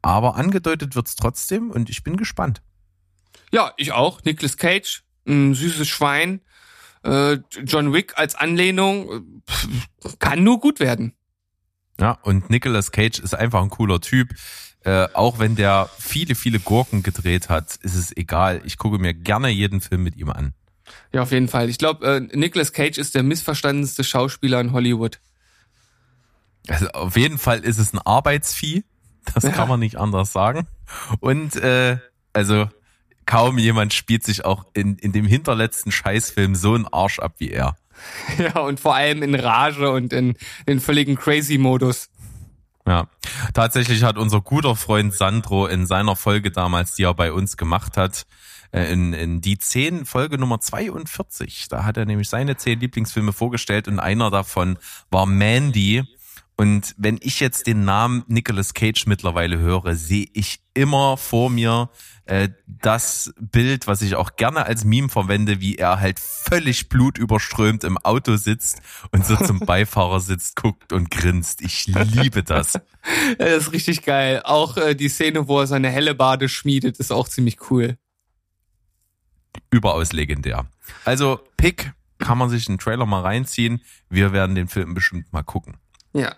[0.00, 2.62] aber angedeutet wird's trotzdem und ich bin gespannt.
[3.52, 4.22] Ja, ich auch.
[4.24, 6.40] Nicolas Cage, ein süßes Schwein.
[7.04, 11.12] Äh, John Wick als Anlehnung äh, kann nur gut werden.
[12.00, 14.30] Ja, und Nicolas Cage ist einfach ein cooler Typ.
[14.84, 18.60] Äh, auch wenn der viele, viele Gurken gedreht hat, ist es egal.
[18.64, 20.52] Ich gucke mir gerne jeden Film mit ihm an.
[21.12, 21.68] Ja, auf jeden Fall.
[21.68, 25.20] Ich glaube, äh, Nicolas Cage ist der missverstandenste Schauspieler in Hollywood.
[26.68, 28.84] Also auf jeden Fall ist es ein Arbeitsvieh.
[29.34, 29.50] Das Ja.
[29.52, 30.66] kann man nicht anders sagen.
[31.20, 31.98] Und äh,
[32.32, 32.68] also
[33.26, 37.50] kaum jemand spielt sich auch in, in dem hinterletzten Scheißfilm so einen Arsch ab wie
[37.50, 37.76] er.
[38.38, 40.34] Ja, und vor allem in Rage und in
[40.68, 42.10] den völligen Crazy-Modus.
[42.86, 43.08] Ja,
[43.54, 47.96] tatsächlich hat unser guter Freund Sandro in seiner Folge damals, die er bei uns gemacht
[47.96, 48.26] hat,
[48.70, 53.32] äh, in, in die 10 Folge Nummer 42, da hat er nämlich seine 10 Lieblingsfilme
[53.32, 54.78] vorgestellt und einer davon
[55.10, 56.04] war Mandy.
[56.56, 61.90] Und wenn ich jetzt den Namen Nicolas Cage mittlerweile höre, sehe ich immer vor mir
[62.24, 67.84] äh, das Bild, was ich auch gerne als Meme verwende, wie er halt völlig blutüberströmt
[67.84, 68.80] im Auto sitzt
[69.12, 71.60] und so zum Beifahrersitz guckt und grinst.
[71.60, 72.78] Ich liebe das.
[73.38, 74.42] Das ist richtig geil.
[74.42, 77.98] Auch äh, die Szene, wo er seine helle Bade schmiedet, ist auch ziemlich cool.
[79.70, 80.66] Überaus legendär.
[81.04, 83.80] Also Pick kann man sich einen Trailer mal reinziehen.
[84.10, 85.76] Wir werden den Film bestimmt mal gucken.
[86.14, 86.34] Ja.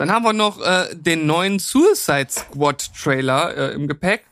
[0.00, 4.24] Dann haben wir noch äh, den neuen Suicide Squad Trailer äh, im Gepäck.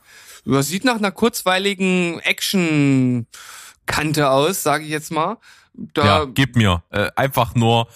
[0.46, 5.36] Das sieht nach einer kurzweiligen Action-Kante aus, sage ich jetzt mal.
[5.74, 6.84] Da ja, gib mir.
[6.88, 7.86] Äh, einfach nur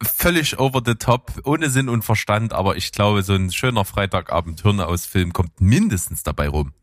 [0.00, 4.62] völlig over the top, ohne Sinn und Verstand, aber ich glaube, so ein schöner Freitagabend
[4.62, 6.74] Hirne-aus-Film kommt mindestens dabei rum.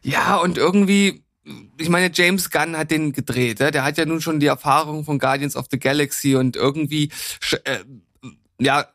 [0.00, 1.26] Ja, und irgendwie,
[1.76, 3.70] ich meine, James Gunn hat den gedreht, ja?
[3.70, 7.10] der hat ja nun schon die Erfahrung von Guardians of the Galaxy und irgendwie,
[7.64, 7.80] äh,
[8.58, 8.86] ja,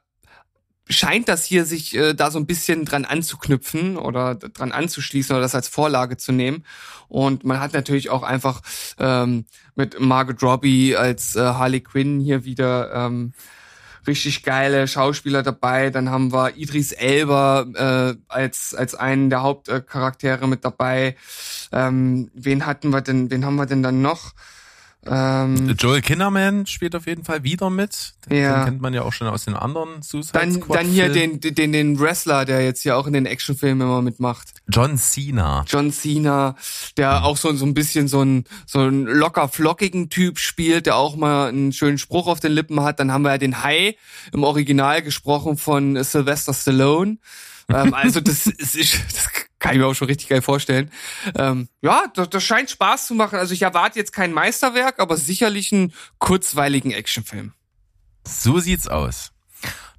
[0.90, 5.42] scheint das hier sich äh, da so ein bisschen dran anzuknüpfen oder dran anzuschließen oder
[5.42, 6.66] das als Vorlage zu nehmen.
[7.08, 8.62] Und man hat natürlich auch einfach
[8.98, 13.34] ähm, mit Margot Robbie als äh, Harley Quinn hier wieder ähm,
[14.08, 15.92] richtig geile Schauspieler dabei.
[15.92, 21.16] Dann haben wir Idris Elba äh, als als einen der Hauptcharaktere mit dabei.
[21.72, 23.30] Ähm, wen hatten wir denn?
[23.30, 24.34] Wen haben wir denn dann noch?
[25.06, 28.16] Ähm, Joel Kinnerman spielt auf jeden Fall wieder mit.
[28.30, 28.58] Den, ja.
[28.58, 31.40] den kennt man ja auch schon aus den anderen Suicide dann, Squad Dann hier den,
[31.40, 34.50] den, den Wrestler, der jetzt hier auch in den Actionfilmen immer mitmacht.
[34.68, 35.64] John Cena.
[35.68, 36.56] John Cena,
[36.98, 37.26] der mhm.
[37.26, 41.16] auch so, so ein bisschen so ein, so ein locker flockigen Typ spielt, der auch
[41.16, 43.00] mal einen schönen Spruch auf den Lippen hat.
[43.00, 43.96] Dann haben wir ja den Hai
[44.34, 47.18] im Original gesprochen von Sylvester Stallone.
[47.70, 50.92] ähm, also das ist, das kann ich mir auch schon richtig geil vorstellen.
[51.36, 53.38] Ähm, ja, das, das scheint Spaß zu machen.
[53.38, 57.54] Also ich erwarte jetzt kein Meisterwerk, aber sicherlich einen kurzweiligen Actionfilm.
[58.26, 59.32] So sieht's aus.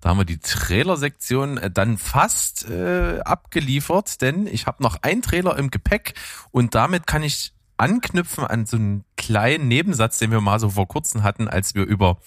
[0.00, 5.22] Da haben wir die Trailer-Sektion äh, dann fast äh, abgeliefert, denn ich habe noch einen
[5.22, 6.14] Trailer im Gepäck
[6.50, 10.88] und damit kann ich anknüpfen an so einen kleinen Nebensatz, den wir mal so vor
[10.88, 12.18] kurzem hatten, als wir über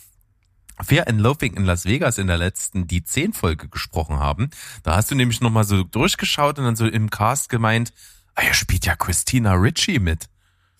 [0.82, 4.50] Fear and Loathing in Las Vegas in der letzten die 10 Folge gesprochen haben.
[4.84, 7.94] Da hast du nämlich nochmal so durchgeschaut und dann so im Cast gemeint,
[8.36, 10.30] ah, hier spielt ja Christina Ritchie mit.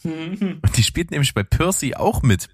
[0.04, 2.50] und die spielt nämlich bei Percy auch mit.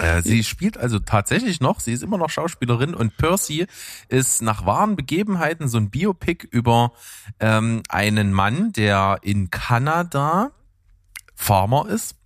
[0.00, 3.66] Äh, sie spielt also tatsächlich noch, sie ist immer noch Schauspielerin und Percy
[4.08, 6.92] ist nach wahren Begebenheiten so ein Biopic über
[7.40, 10.52] ähm, einen Mann, der in Kanada
[11.34, 12.16] Farmer ist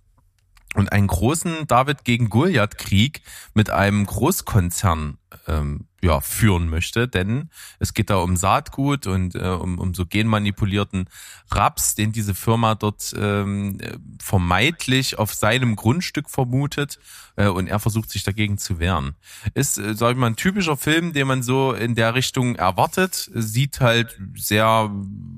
[0.77, 3.23] und einen großen David gegen Goliath Krieg
[3.55, 5.17] mit einem Großkonzern
[5.47, 7.49] ähm, ja, führen möchte, denn
[7.79, 11.09] es geht da um Saatgut und äh, um, um so genmanipulierten
[11.49, 13.79] Raps, den diese Firma dort ähm,
[14.21, 16.99] vermeintlich auf seinem Grundstück vermutet
[17.37, 19.15] äh, und er versucht sich dagegen zu wehren.
[19.55, 23.31] Ist, äh, sag ich mal, ein typischer Film, den man so in der Richtung erwartet,
[23.33, 24.91] sieht halt sehr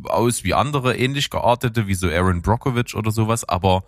[0.03, 3.85] aus wie andere ähnlich geartete, wie so Aaron Brockovich oder sowas, aber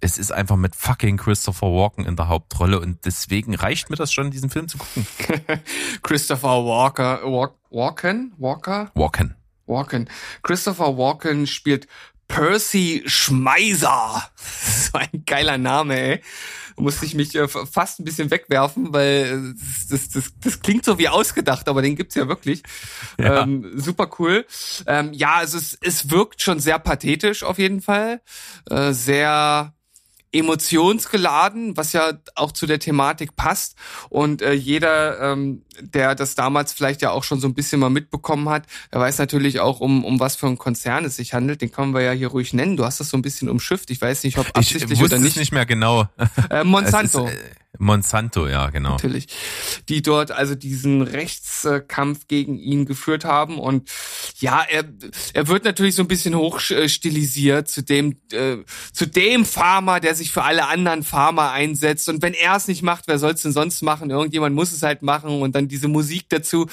[0.00, 4.12] es ist einfach mit fucking Christopher Walken in der Hauptrolle und deswegen reicht mir das
[4.12, 5.06] schon, diesen Film zu gucken.
[6.02, 8.90] Christopher Walker, Walk, Walken, Walker?
[8.94, 9.34] Walken.
[9.66, 10.08] Walken.
[10.42, 11.86] Christopher Walken spielt
[12.28, 14.22] Percy Schmeiser.
[14.64, 16.22] So ein geiler Name, ey.
[16.76, 19.54] Da musste ich mich äh, fast ein bisschen wegwerfen, weil
[19.90, 22.62] das, das, das klingt so wie ausgedacht, aber den gibt's ja wirklich.
[23.18, 23.42] Ja.
[23.42, 24.44] Ähm, super cool.
[24.86, 28.20] Ähm, ja, also es, es wirkt schon sehr pathetisch auf jeden Fall.
[28.68, 29.72] Äh, sehr
[30.34, 33.76] emotionsgeladen, was ja auch zu der Thematik passt.
[34.10, 37.90] Und äh, jeder, ähm, der das damals vielleicht ja auch schon so ein bisschen mal
[37.90, 41.62] mitbekommen hat, der weiß natürlich auch, um, um was für ein Konzern es sich handelt.
[41.62, 42.76] Den können wir ja hier ruhig nennen.
[42.76, 43.90] Du hast das so ein bisschen umschifft.
[43.90, 45.32] Ich weiß nicht, ob absichtlich ich oder nicht.
[45.32, 46.08] Es nicht mehr genau.
[46.50, 47.26] Äh, Monsanto.
[47.28, 48.90] Ist, äh, Monsanto, ja, genau.
[48.90, 49.26] Natürlich.
[49.88, 53.58] Die dort also diesen Rechtskampf gegen ihn geführt haben.
[53.58, 53.90] Und
[54.38, 54.84] ja, er,
[55.32, 58.58] er wird natürlich so ein bisschen hochstilisiert zu dem, äh,
[58.92, 62.08] zu dem Farmer, der sich für alle anderen Farmer einsetzt.
[62.08, 64.10] Und wenn er es nicht macht, wer soll es denn sonst machen?
[64.10, 65.42] Irgendjemand muss es halt machen.
[65.42, 66.66] Und dann diese Musik dazu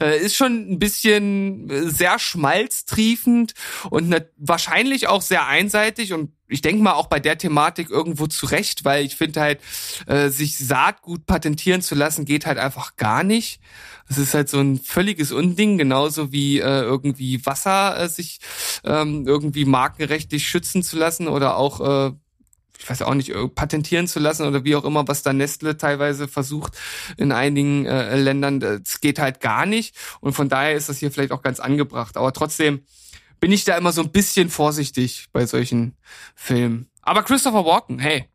[0.00, 3.54] äh, ist schon ein bisschen sehr schmalztriefend
[3.90, 8.84] und wahrscheinlich auch sehr einseitig und ich denke mal auch bei der Thematik irgendwo zurecht,
[8.84, 9.60] weil ich finde halt,
[10.06, 13.60] äh, sich Saatgut patentieren zu lassen, geht halt einfach gar nicht.
[14.08, 18.40] Es ist halt so ein völliges Unding, genauso wie äh, irgendwie Wasser äh, sich
[18.84, 22.12] ähm, irgendwie markenrechtlich schützen zu lassen oder auch äh,
[22.78, 26.28] ich weiß auch nicht, patentieren zu lassen oder wie auch immer, was da Nestle teilweise
[26.28, 26.74] versucht
[27.16, 28.62] in einigen äh, Ländern.
[28.62, 29.96] Es geht halt gar nicht.
[30.20, 32.16] Und von daher ist das hier vielleicht auch ganz angebracht.
[32.16, 32.84] Aber trotzdem,
[33.40, 35.96] bin ich da immer so ein bisschen vorsichtig bei solchen
[36.34, 36.90] Filmen.
[37.02, 38.28] Aber Christopher Walken, hey.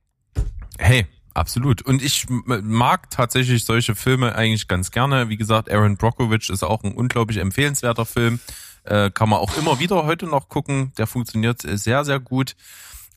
[0.78, 1.82] Hey, absolut.
[1.82, 5.30] Und ich mag tatsächlich solche Filme eigentlich ganz gerne.
[5.30, 8.40] Wie gesagt, Aaron Brockovich ist auch ein unglaublich empfehlenswerter Film.
[8.84, 10.92] Äh, kann man auch immer wieder heute noch gucken.
[10.98, 12.56] Der funktioniert sehr, sehr gut.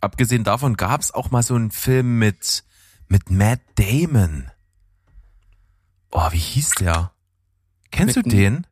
[0.01, 2.65] Abgesehen davon gab es auch mal so einen Film mit,
[3.09, 4.51] mit Matt Damon.
[6.13, 7.13] Oh, wie hieß der?
[7.91, 8.67] Kennst mit du den?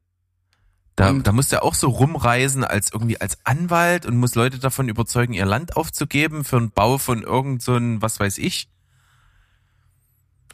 [0.96, 4.88] Da, da muss er auch so rumreisen als irgendwie als Anwalt und muss Leute davon
[4.88, 8.68] überzeugen, ihr Land aufzugeben für einen Bau von irgend so ein, was weiß ich.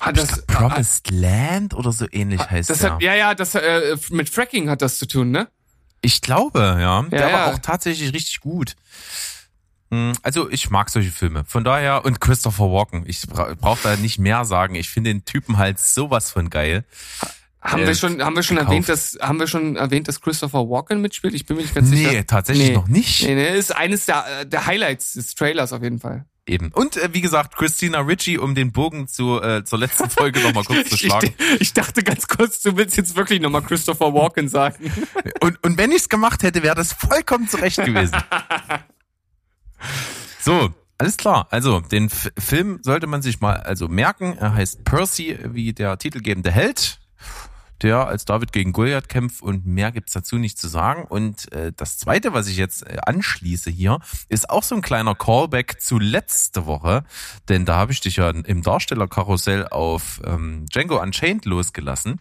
[0.01, 2.95] Hat das, glaub, Promised Land oder so ähnlich heißt das der.
[2.95, 5.49] Hat, ja, ja, das äh, mit Fracking hat das zu tun, ne?
[6.01, 7.03] Ich glaube, ja.
[7.03, 7.33] ja der ja.
[7.33, 8.77] war auch tatsächlich richtig gut.
[9.91, 11.45] Hm, also ich mag solche Filme.
[11.45, 14.75] Von daher, und Christopher Walken, ich bra brauche da nicht mehr sagen.
[14.75, 16.85] Ich finde den Typen halt sowas von geil.
[17.63, 18.71] Haben Äh, wir schon, haben wir schon gekauft.
[18.73, 21.35] erwähnt, dass, haben wir schon erwähnt, dass Christopher Walken mitspielt?
[21.35, 22.11] Ich bin mir nicht ganz sicher.
[22.13, 22.75] Nee, tatsächlich Nee.
[22.75, 23.23] noch nicht.
[23.23, 26.25] Nee, nee, ist eines der, der Highlights des Trailers auf jeden Fall.
[26.47, 26.73] Eben.
[26.73, 30.65] Und äh, wie gesagt, Christina Ritchie, um den Bogen zu, äh, zur letzten Folge nochmal
[30.65, 31.35] kurz zu Ich, schlagen.
[31.61, 34.91] ich dachte ganz kurz, du willst jetzt wirklich nochmal Christopher Walken sagen.
[35.41, 38.17] Und, und wenn ich's gemacht hätte, wäre das vollkommen zurecht gewesen.
[40.41, 41.47] So, alles klar.
[41.51, 44.37] Also, den F Film sollte man sich mal also merken.
[44.39, 46.99] Er heißt Percy, wie der titelgebende Held,
[47.83, 51.05] der als David gegen Goliath kämpft und mehr gibt's dazu nicht zu sagen.
[51.05, 55.15] Und äh, das zweite, was ich jetzt äh, anschließe hier, ist auch so ein kleiner
[55.15, 57.05] Callback zu letzte Woche,
[57.49, 62.21] denn da habe ich dich ja im Darstellerkarussell auf ähm, Django Unchained losgelassen.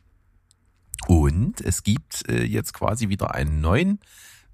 [1.08, 4.00] Und es gibt äh, jetzt quasi wieder einen neuen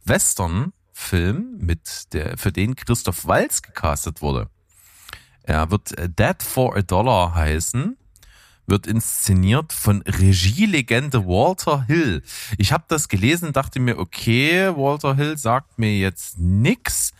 [0.05, 4.49] Western-Film, mit der, für den Christoph Walz gecastet wurde.
[5.43, 7.97] Er wird äh, Dead for a Dollar heißen,
[8.67, 12.23] wird inszeniert von Regielegende Walter Hill.
[12.57, 17.11] Ich habe das gelesen, dachte mir, okay, Walter Hill sagt mir jetzt nix,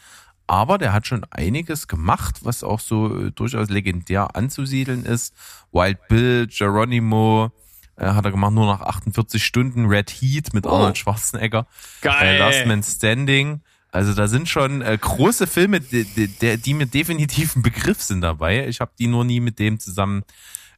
[0.47, 5.33] aber der hat schon einiges gemacht, was auch so äh, durchaus legendär anzusiedeln ist.
[5.71, 7.51] Wild Bill, Geronimo,
[7.97, 10.71] äh, hat er gemacht, nur nach 48 Stunden, Red Heat mit Oh.
[10.71, 11.65] Arnold Schwarzenegger,
[12.01, 12.35] Geil.
[12.35, 13.61] äh, Last Man Standing.
[13.91, 18.21] Also da sind schon äh, große Filme, die, die, die mir definitiv ein Begriff sind
[18.21, 18.67] dabei.
[18.67, 20.23] Ich habe die nur nie mit dem zusammen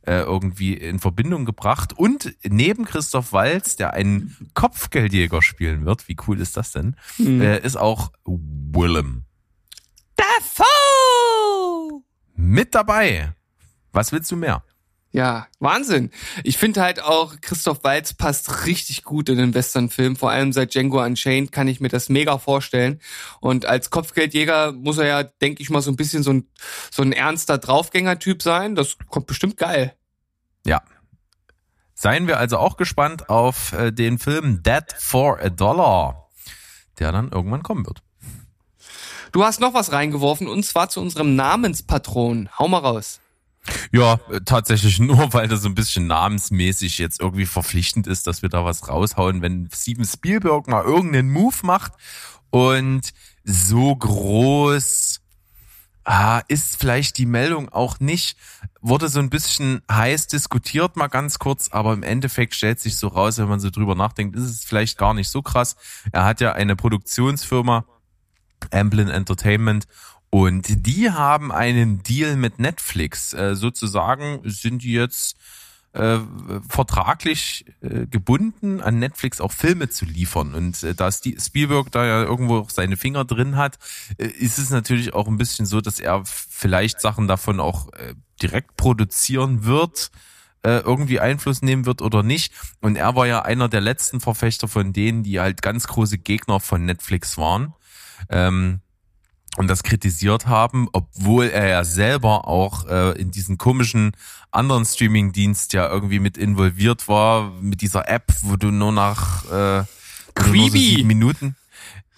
[0.08, 1.94] äh, irgendwie in Verbindung gebracht.
[1.94, 7.62] Und neben Christoph Walz, der einen Kopfgeldjäger spielen wird, wie cool ist das denn, äh,
[7.62, 9.26] ist auch Willem
[10.16, 12.04] Dafoe!
[12.36, 13.34] mit dabei.
[13.92, 14.64] Was willst du mehr?
[15.18, 16.12] Ja, Wahnsinn.
[16.44, 20.16] Ich finde halt auch, Christoph Waltz passt richtig gut in den Western-Film.
[20.16, 23.02] Vor allem seit Django Unchained kann ich mir das mega vorstellen.
[23.42, 26.48] Und als Kopfgeldjäger muss er ja, denke ich mal, so ein bisschen so ein,
[26.92, 28.76] so ein ernster Draufgänger-Typ sein.
[28.76, 29.96] Das kommt bestimmt geil.
[30.68, 30.84] Ja.
[31.96, 36.30] Seien wir also auch gespannt auf äh, den Film Dead for a Dollar,
[37.00, 38.04] der dann irgendwann kommen wird.
[39.32, 42.50] Du hast noch was reingeworfen und zwar zu unserem Namenspatron.
[42.60, 43.20] Hau mal raus.
[43.92, 48.42] Ja, äh, tatsächlich nur, weil das so ein bisschen namensmäßig jetzt irgendwie verpflichtend ist, dass
[48.42, 51.94] wir da was raushauen, wenn Steven Spielberg mal irgendeinen Move macht
[52.50, 53.14] und
[53.44, 55.22] so groß
[56.08, 58.38] ah, ist vielleicht die Meldung auch nicht,
[58.82, 63.10] wurde so ein bisschen heiß diskutiert mal ganz kurz, aber im Endeffekt stellt sich so
[63.10, 65.76] raus, wenn man so drüber nachdenkt, ist es vielleicht gar nicht so krass.
[66.14, 67.86] Er hat ja eine Produktionsfirma,
[68.72, 69.86] Amblin Entertainment,
[70.30, 73.34] und die haben einen Deal mit Netflix.
[73.34, 75.38] Äh, sozusagen sind die jetzt
[75.94, 76.20] äh,
[76.68, 80.54] vertraglich äh, gebunden, an Netflix auch Filme zu liefern.
[80.54, 83.80] Und äh, da Spielberg da ja irgendwo auch seine Finger drin hat,
[84.18, 88.14] äh, ist es natürlich auch ein bisschen so, dass er vielleicht Sachen davon auch äh,
[88.42, 90.12] direkt produzieren wird
[90.64, 92.54] äh, irgendwie Einfluss nehmen wird oder nicht.
[92.82, 96.60] Und er war ja einer der letzten Verfechter von denen, die halt ganz große Gegner
[96.60, 97.74] von Netflix waren.
[98.30, 98.82] Ähm,
[99.58, 104.12] und das kritisiert haben, obwohl er ja selber auch äh, in diesen komischen
[104.52, 109.84] anderen Streaming-Dienst ja irgendwie mit involviert war, mit dieser App, wo du nur nach äh,
[110.46, 111.56] nur so sieben Minuten.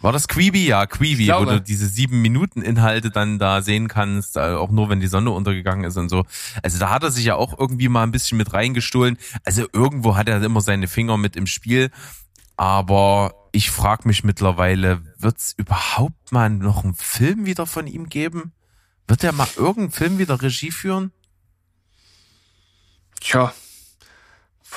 [0.01, 0.65] War das Quibi?
[0.65, 0.85] Ja,
[1.23, 4.99] Ich wo du diese sieben Minuten Inhalte dann da sehen kannst, äh, auch nur wenn
[4.99, 6.25] die Sonne untergegangen ist und so.
[6.61, 9.17] Also da hat er sich ja auch irgendwie mal ein bisschen mit reingestohlen.
[9.43, 11.89] Also irgendwo hat er immer seine Finger mit im Spiel.
[12.59, 18.51] Aber ich frage mich mittlerweile, wird's überhaupt mal noch einen Film wieder von ihm geben?
[19.07, 21.13] Wird er mal irgendeinen Film wieder Regie führen?
[23.21, 23.53] Tja,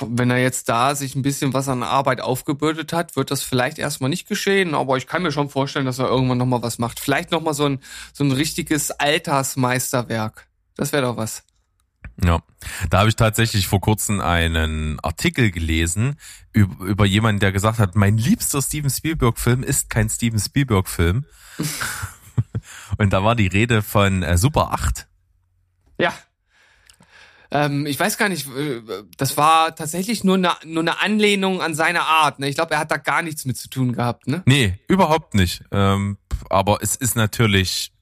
[0.00, 3.80] wenn er jetzt da sich ein bisschen was an Arbeit aufgebürdet hat, wird das vielleicht
[3.80, 7.00] erstmal nicht geschehen, aber ich kann mir schon vorstellen, dass er irgendwann nochmal was macht.
[7.00, 7.80] Vielleicht nochmal so ein,
[8.12, 10.46] so ein richtiges Altersmeisterwerk.
[10.76, 11.42] Das wäre doch was.
[12.22, 12.40] Ja,
[12.90, 16.16] da habe ich tatsächlich vor kurzem einen Artikel gelesen
[16.52, 21.24] über, über jemanden, der gesagt hat, mein liebster Steven Spielberg-Film ist kein Steven Spielberg-Film.
[22.98, 25.06] Und da war die Rede von äh, Super 8.
[25.98, 26.12] Ja.
[27.50, 28.80] Ähm, ich weiß gar nicht, äh,
[29.16, 32.38] das war tatsächlich nur eine, nur eine Anlehnung an seine Art.
[32.38, 32.48] Ne?
[32.48, 34.26] Ich glaube, er hat da gar nichts mit zu tun gehabt.
[34.26, 34.42] Ne?
[34.46, 35.62] Nee, überhaupt nicht.
[35.70, 36.16] Ähm,
[36.48, 37.92] aber es ist natürlich,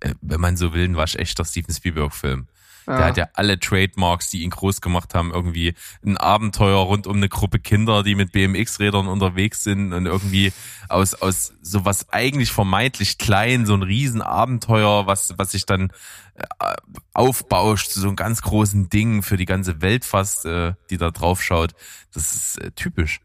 [0.00, 2.46] äh, wenn man so will, ein waschechter Steven Spielberg-Film.
[2.86, 2.96] Ja.
[2.96, 5.74] Der hat ja alle Trademarks, die ihn groß gemacht haben, irgendwie
[6.04, 10.52] ein Abenteuer rund um eine Gruppe Kinder, die mit BMX-Rädern unterwegs sind und irgendwie
[10.88, 15.92] aus, aus sowas eigentlich vermeintlich klein, so ein Riesenabenteuer, was, was sich dann
[16.34, 16.74] äh,
[17.14, 21.10] aufbauscht zu so einem ganz großen Ding für die ganze Welt fast, äh, die da
[21.10, 21.74] drauf schaut.
[22.12, 23.20] Das ist äh, typisch.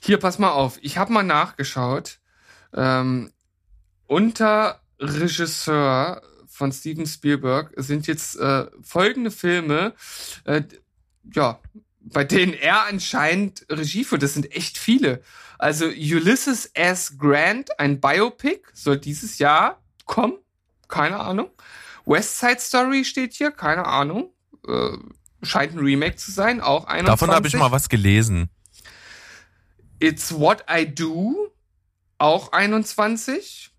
[0.00, 0.78] Hier, pass mal auf.
[0.82, 2.18] Ich habe mal nachgeschaut.
[2.74, 3.30] Ähm,
[4.06, 6.22] unter Regisseur
[6.54, 9.92] von Steven Spielberg sind jetzt äh, folgende Filme,
[10.44, 10.62] äh,
[11.34, 11.58] ja,
[12.00, 14.22] bei denen er anscheinend Regie führt.
[14.22, 15.22] Das sind echt viele.
[15.58, 17.18] Also Ulysses S.
[17.18, 20.38] Grant, ein Biopic, soll dieses Jahr kommen.
[20.86, 21.50] Keine Ahnung.
[22.04, 24.32] West Side Story steht hier, keine Ahnung.
[24.68, 24.96] Äh,
[25.42, 27.06] scheint ein Remake zu sein, auch 21.
[27.06, 28.48] Davon habe ich mal was gelesen.
[29.98, 31.52] It's What I Do,
[32.18, 33.73] auch 21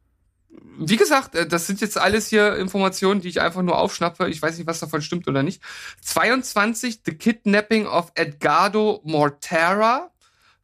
[0.78, 4.30] wie gesagt, äh, das sind jetzt alles hier Informationen, die ich einfach nur aufschnappe.
[4.30, 5.62] Ich weiß nicht, was davon stimmt oder nicht.
[6.02, 10.12] 22, The Kidnapping of Edgardo Mortera.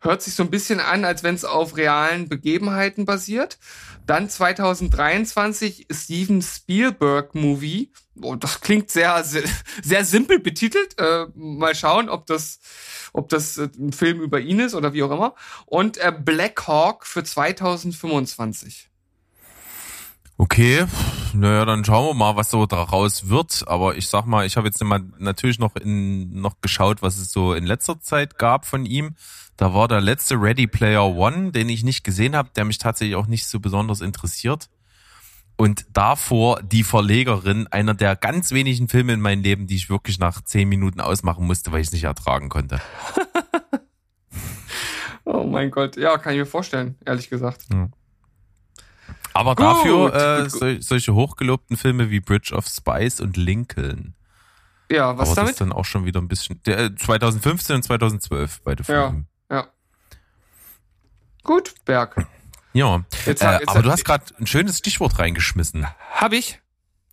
[0.04, 3.60] Hört sich so ein bisschen an, als wenn es auf realen Begebenheiten basiert.
[4.08, 7.92] Dann 2023 Steven Spielberg Movie.
[8.20, 9.44] Oh, das klingt sehr, sehr,
[9.84, 11.00] sehr simpel betitelt.
[11.00, 12.60] Äh, mal schauen, ob das,
[13.14, 15.36] ob das äh, ein Film über ihn ist oder wie auch immer.
[15.68, 18.91] Und äh, Black Hawk für 2025.
[20.42, 20.88] Okay,
[21.36, 23.64] naja, dann schauen wir mal, was so daraus wird.
[23.68, 27.32] Aber ich sag mal, ich habe jetzt immer natürlich noch in noch geschaut, was es
[27.32, 29.14] so in letzter Zeit gab von ihm.
[29.56, 33.16] Da war der letzte Ready Player One, den ich nicht gesehen habe, der mich tatsächlich
[33.18, 34.68] auch nicht so besonders interessiert.
[35.58, 40.18] Und davor die Verlegerin, einer der ganz wenigen Filme in meinem Leben, die ich wirklich
[40.18, 42.82] nach zehn Minuten ausmachen musste, weil ich es nicht ertragen konnte.
[45.24, 47.68] oh mein Gott, ja, kann ich mir vorstellen, ehrlich gesagt.
[47.72, 47.90] Ja.
[49.34, 50.84] Aber gut, dafür äh, gut, gut.
[50.84, 54.16] solche hochgelobten Filme wie Bridge of Spice und Lincoln.
[54.92, 55.50] Ja, was Aber damit?
[55.50, 56.62] Das ist dann auch schon wieder ein bisschen.
[56.64, 59.26] Der, 2015 äh, und 2012 beide Filme.
[59.50, 59.68] Ja, ja.
[61.44, 62.28] Gut, Berg.
[62.74, 65.88] Ja, jetzt, äh, jetzt, aber du hast gerade ein schönes Stichwort reingeschmissen.
[66.14, 66.62] Hab ich?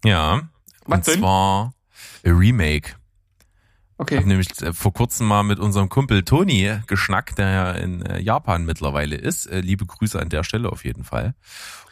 [0.05, 0.43] Ja.
[0.87, 1.19] Was und denn?
[1.21, 1.75] zwar
[2.25, 2.95] a Remake.
[4.01, 4.14] Okay.
[4.14, 8.03] Ich habe nämlich äh, vor kurzem mal mit unserem Kumpel Toni geschnackt, der ja in
[8.03, 9.46] äh, Japan mittlerweile ist.
[9.46, 11.34] Äh, liebe Grüße an der Stelle auf jeden Fall.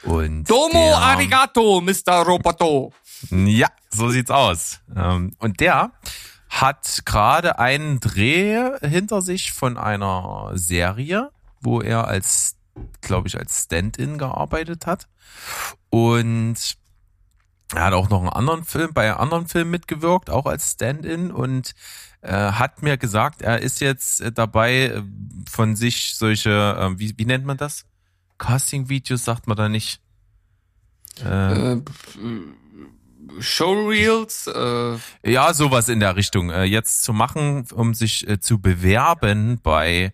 [0.05, 2.23] Und Domo der, arigato, Mr.
[2.25, 2.93] Roboto.
[3.31, 4.81] Ja, so sieht's aus.
[4.95, 5.91] Ähm, und der
[6.49, 11.31] hat gerade einen Dreh hinter sich von einer Serie,
[11.61, 12.57] wo er als,
[13.01, 15.09] glaube ich, als Stand-in gearbeitet hat.
[15.91, 16.77] Und
[17.75, 21.31] er hat auch noch einen anderen Film, bei einem anderen Film mitgewirkt, auch als Stand-in
[21.31, 21.75] und
[22.23, 25.03] äh, hat mir gesagt, er ist jetzt äh, dabei, äh,
[25.51, 27.85] von sich solche, äh, wie, wie nennt man das?
[28.39, 30.01] Casting-Videos sagt man da nicht.
[31.25, 31.83] Äh, äh,
[33.41, 34.47] Showreels?
[34.47, 34.99] Äh.
[35.25, 36.51] Ja, sowas in der Richtung.
[36.51, 40.13] Äh, jetzt zu machen, um sich äh, zu bewerben bei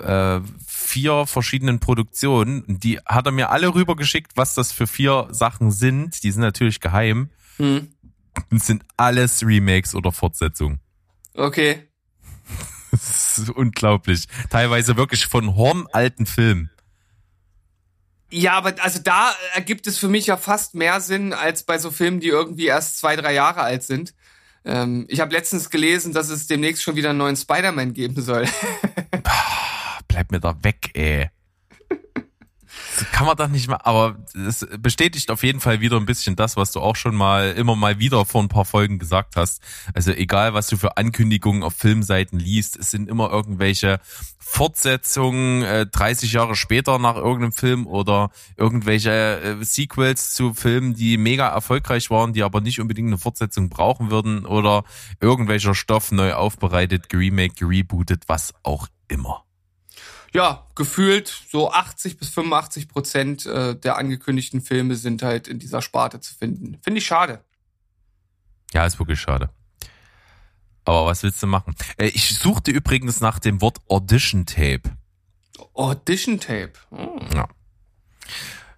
[0.00, 2.64] äh, vier verschiedenen Produktionen.
[2.66, 6.22] Die hat er mir alle rübergeschickt, was das für vier Sachen sind.
[6.22, 7.30] Die sind natürlich geheim.
[7.56, 7.88] Hm.
[8.50, 10.80] Und sind alles Remakes oder Fortsetzungen.
[11.34, 11.86] Okay.
[12.92, 14.26] Das ist unglaublich.
[14.50, 16.70] Teilweise wirklich von hornalten Filmen.
[18.30, 21.92] Ja, aber also da ergibt es für mich ja fast mehr Sinn als bei so
[21.92, 24.12] Filmen, die irgendwie erst zwei, drei Jahre alt sind.
[24.64, 28.46] Ähm, ich habe letztens gelesen, dass es demnächst schon wieder einen neuen Spider-Man geben soll.
[30.20, 31.30] bleib mir da weg, ey.
[32.96, 36.36] Das kann man doch nicht mal, aber es bestätigt auf jeden Fall wieder ein bisschen
[36.36, 39.60] das, was du auch schon mal immer mal wieder vor ein paar Folgen gesagt hast.
[39.92, 43.98] Also egal, was du für Ankündigungen auf Filmseiten liest, es sind immer irgendwelche
[44.38, 51.16] Fortsetzungen äh, 30 Jahre später nach irgendeinem Film oder irgendwelche äh, Sequels zu Filmen, die
[51.16, 54.84] mega erfolgreich waren, die aber nicht unbedingt eine Fortsetzung brauchen würden oder
[55.20, 59.44] irgendwelcher Stoff neu aufbereitet, geremaked, gerebootet, was auch immer
[60.32, 65.82] ja, gefühlt so 80 bis 85 Prozent äh, der angekündigten Filme sind halt in dieser
[65.82, 66.78] Sparte zu finden.
[66.82, 67.44] Finde ich schade.
[68.72, 69.50] Ja, ist wirklich schade.
[70.84, 71.74] Aber was willst du machen?
[71.98, 74.82] Äh, ich suchte übrigens nach dem Wort Audition Tape.
[75.74, 76.72] Audition Tape.
[76.90, 77.18] Oh.
[77.34, 77.48] Ja.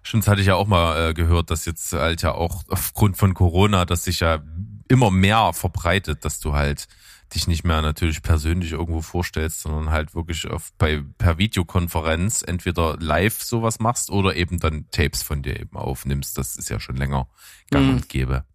[0.01, 3.33] Stimmt, hatte ich ja auch mal äh, gehört, dass jetzt halt ja auch aufgrund von
[3.33, 4.43] Corona, dass sich ja
[4.89, 6.87] immer mehr verbreitet, dass du halt
[7.35, 12.97] dich nicht mehr natürlich persönlich irgendwo vorstellst, sondern halt wirklich auf, bei, per Videokonferenz entweder
[12.99, 16.37] live sowas machst oder eben dann Tapes von dir eben aufnimmst.
[16.37, 17.27] Das ist ja schon länger
[17.71, 17.93] gang mhm.
[17.95, 18.45] und gäbe.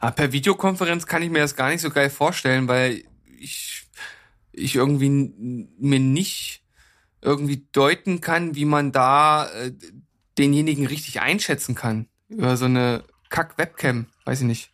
[0.00, 3.04] Aber per Videokonferenz kann ich mir das gar nicht so geil vorstellen, weil
[3.38, 3.86] ich,
[4.52, 6.62] ich irgendwie mir nicht
[7.20, 9.72] irgendwie deuten kann, wie man da äh,
[10.36, 12.08] denjenigen richtig einschätzen kann.
[12.28, 14.70] Über so eine Kack-Webcam, weiß ich nicht.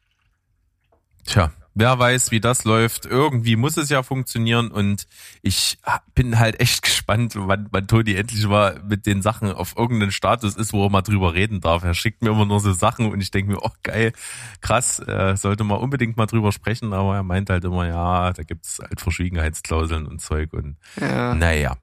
[1.24, 3.04] Tja, wer weiß, wie das läuft.
[3.06, 5.06] Irgendwie muss es ja funktionieren und
[5.42, 5.78] ich
[6.14, 10.56] bin halt echt gespannt, wann, wann Toni endlich mal mit den Sachen auf irgendeinen Status
[10.56, 11.82] ist, wo er mal drüber reden darf.
[11.82, 14.12] Er schickt mir immer nur so Sachen und ich denke mir, oh geil,
[14.60, 18.42] krass, äh, sollte man unbedingt mal drüber sprechen, aber er meint halt immer, ja, da
[18.42, 21.34] gibt's halt Verschwiegenheitsklauseln und Zeug und ja.
[21.34, 21.76] naja.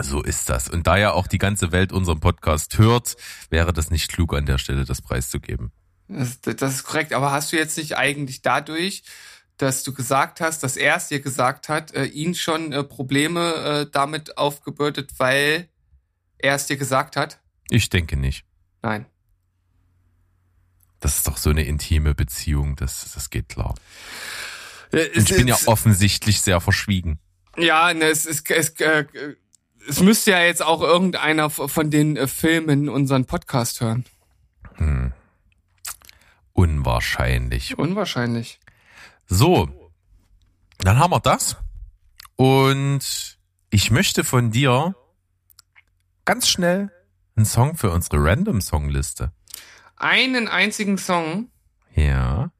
[0.00, 0.70] So ist das.
[0.70, 3.14] Und da ja auch die ganze Welt unseren Podcast hört,
[3.50, 5.70] wäre das nicht klug, an der Stelle das preiszugeben.
[6.18, 9.02] Das, das ist korrekt, aber hast du jetzt nicht eigentlich dadurch,
[9.56, 13.54] dass du gesagt hast, dass er es dir gesagt hat, äh, ihn schon äh, Probleme
[13.54, 15.68] äh, damit aufgebürdet, weil
[16.38, 17.40] er es dir gesagt hat?
[17.70, 18.44] Ich denke nicht.
[18.82, 19.06] Nein.
[21.00, 23.74] Das ist doch so eine intime Beziehung, das, das geht klar.
[24.92, 27.18] Äh, es, ich bin ja offensichtlich sehr verschwiegen.
[27.56, 29.04] Ja, ne, es, es, es, äh,
[29.88, 34.04] es müsste ja jetzt auch irgendeiner von den äh, Filmen unseren Podcast hören.
[34.76, 35.12] Hm.
[36.52, 37.78] Unwahrscheinlich.
[37.78, 38.60] Unwahrscheinlich.
[39.26, 39.68] So,
[40.78, 41.56] dann haben wir das.
[42.36, 43.38] Und
[43.70, 44.94] ich möchte von dir
[46.24, 46.90] ganz schnell
[47.36, 49.32] einen Song für unsere Random-Songliste.
[49.96, 51.50] Einen einzigen Song?
[51.94, 52.50] Ja.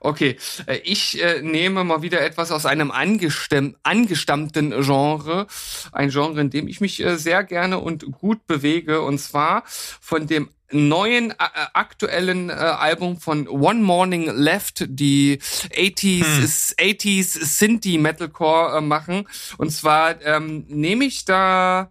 [0.00, 0.36] Okay,
[0.66, 5.46] äh, ich äh, nehme mal wieder etwas aus einem angestammten Genre,
[5.92, 10.26] ein Genre, in dem ich mich äh, sehr gerne und gut bewege, und zwar von
[10.26, 11.34] dem neuen äh,
[11.74, 16.44] aktuellen äh, Album von One Morning Left, die 80s hm.
[16.78, 21.90] 80s Synthie Metalcore äh, machen und zwar ähm, nehme ich da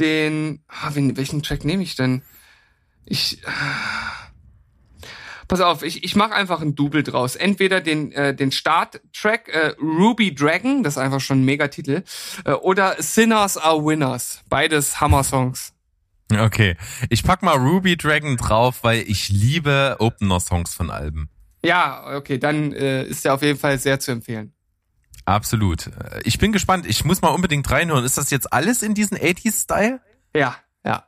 [0.00, 2.22] den ah, wen, welchen Track nehme ich denn?
[3.04, 3.50] Ich äh,
[5.52, 7.36] Pass auf, ich, ich mache einfach ein Double draus.
[7.36, 12.04] Entweder den, äh, den Start-Track äh, Ruby Dragon, das ist einfach schon ein Megatitel,
[12.46, 14.40] äh, oder Sinners are Winners.
[14.48, 15.71] Beides Hammer-Songs.
[16.40, 16.76] Okay,
[17.10, 21.28] ich pack mal Ruby Dragon drauf, weil ich liebe Opener-Songs von Alben.
[21.64, 24.52] Ja, okay, dann äh, ist der auf jeden Fall sehr zu empfehlen.
[25.24, 25.90] Absolut.
[26.24, 26.86] Ich bin gespannt.
[26.86, 28.04] Ich muss mal unbedingt reinhören.
[28.04, 30.00] Ist das jetzt alles in diesen 80s-Style?
[30.34, 31.06] Ja, ja.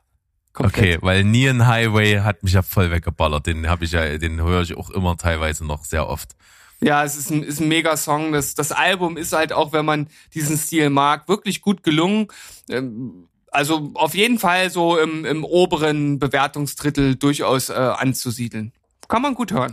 [0.53, 0.77] Komplett.
[0.77, 3.47] Okay, weil Neon Highway hat mich ja voll weggeballert.
[3.47, 6.35] Den habe ich ja, den höre ich auch immer teilweise noch sehr oft.
[6.81, 8.31] Ja, es ist ein, ist ein mega Song.
[8.31, 12.27] Das, das Album ist halt auch, wenn man diesen Stil mag, wirklich gut gelungen.
[12.69, 18.73] Ähm, also auf jeden Fall so im, im oberen Bewertungsdrittel durchaus äh, anzusiedeln.
[19.07, 19.71] Kann man gut hören.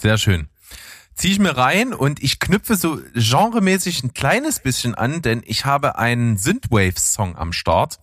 [0.00, 0.48] Sehr schön.
[1.14, 5.66] Zieh ich mir rein und ich knüpfe so genremäßig ein kleines bisschen an, denn ich
[5.66, 7.98] habe einen Synthwave-Song am Start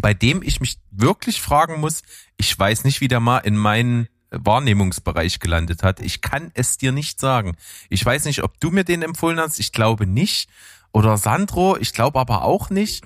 [0.00, 2.02] bei dem ich mich wirklich fragen muss,
[2.36, 6.00] ich weiß nicht, wie der mal in meinen Wahrnehmungsbereich gelandet hat.
[6.00, 7.56] Ich kann es dir nicht sagen.
[7.88, 9.60] Ich weiß nicht, ob du mir den empfohlen hast.
[9.60, 10.48] Ich glaube nicht.
[10.92, 13.04] Oder Sandro, ich glaube aber auch nicht.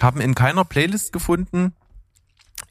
[0.00, 1.74] Haben in keiner Playlist gefunden.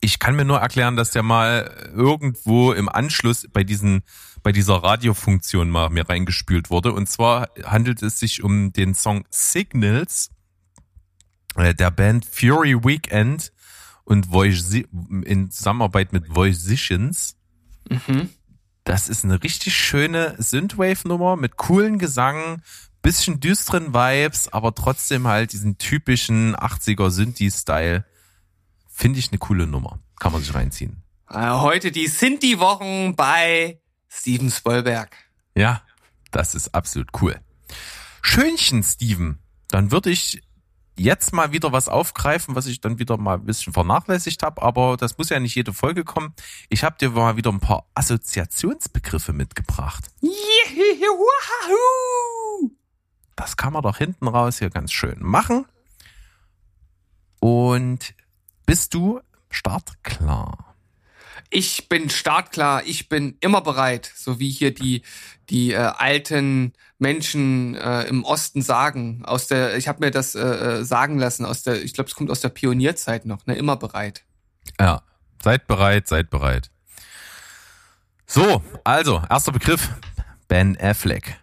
[0.01, 4.03] Ich kann mir nur erklären, dass der mal irgendwo im Anschluss bei diesen
[4.41, 6.93] bei dieser Radiofunktion mal mir reingespült wurde.
[6.93, 10.29] Und zwar handelt es sich um den Song Signals
[11.55, 13.51] äh, der Band Fury Weekend
[14.03, 14.73] und Voice,
[15.23, 17.35] in Zusammenarbeit mit Voicitions.
[17.89, 18.29] Mhm.
[18.83, 22.61] Das ist eine richtig schöne Synthwave-Nummer mit coolen Gesang,
[23.01, 28.05] bisschen düsteren Vibes, aber trotzdem halt diesen typischen 80er Synthie-Style.
[28.87, 29.99] Finde ich eine coole Nummer.
[30.19, 31.03] Kann man sich reinziehen.
[31.29, 33.79] Äh, heute die Synthie-Wochen bei
[34.09, 35.15] Steven Spoilberg.
[35.55, 35.81] Ja,
[36.31, 37.39] das ist absolut cool.
[38.21, 39.39] Schönchen, Steven.
[39.67, 40.41] Dann würde ich
[40.99, 44.97] jetzt mal wieder was aufgreifen, was ich dann wieder mal ein bisschen vernachlässigt habe, aber
[44.97, 46.33] das muss ja nicht jede Folge kommen.
[46.67, 50.05] Ich habe dir mal wieder ein paar Assoziationsbegriffe mitgebracht.
[53.39, 55.65] Das kann man doch hinten raus hier ganz schön machen.
[57.39, 58.13] Und
[58.65, 60.75] bist du startklar?
[61.49, 65.03] Ich bin startklar, ich bin immer bereit, so wie hier die
[65.49, 69.23] die äh, alten Menschen äh, im Osten sagen.
[69.23, 72.15] Aus der, ich habe mir das äh, äh, sagen lassen aus der, ich glaube, es
[72.15, 74.25] kommt aus der Pionierzeit noch, ne, immer bereit.
[74.77, 75.01] Ja,
[75.41, 76.71] seid bereit, seid bereit.
[78.27, 79.89] So, also erster Begriff:
[80.49, 81.39] Ben Affleck.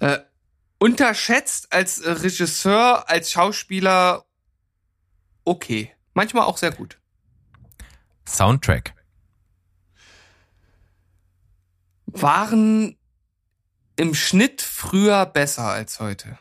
[0.00, 0.18] Äh,
[0.78, 4.24] unterschätzt als Regisseur, als Schauspieler,
[5.44, 6.98] okay, manchmal auch sehr gut.
[8.28, 8.94] Soundtrack
[12.06, 12.96] waren
[13.96, 16.38] im Schnitt früher besser als heute.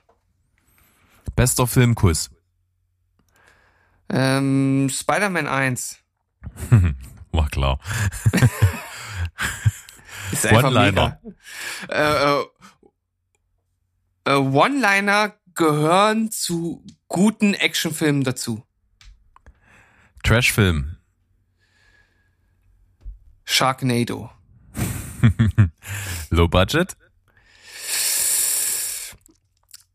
[1.35, 2.29] Bester Filmkuss.
[4.09, 5.97] Ähm, Spider-Man 1.
[7.31, 7.79] War klar.
[10.31, 11.19] Ist einfach One-Liner.
[11.89, 12.39] mega.
[12.41, 12.45] Äh,
[14.25, 18.65] äh, One-Liner gehören zu guten Actionfilmen dazu.
[20.23, 20.97] Trashfilm.
[23.45, 24.31] Sharknado.
[26.29, 26.97] Low Budget.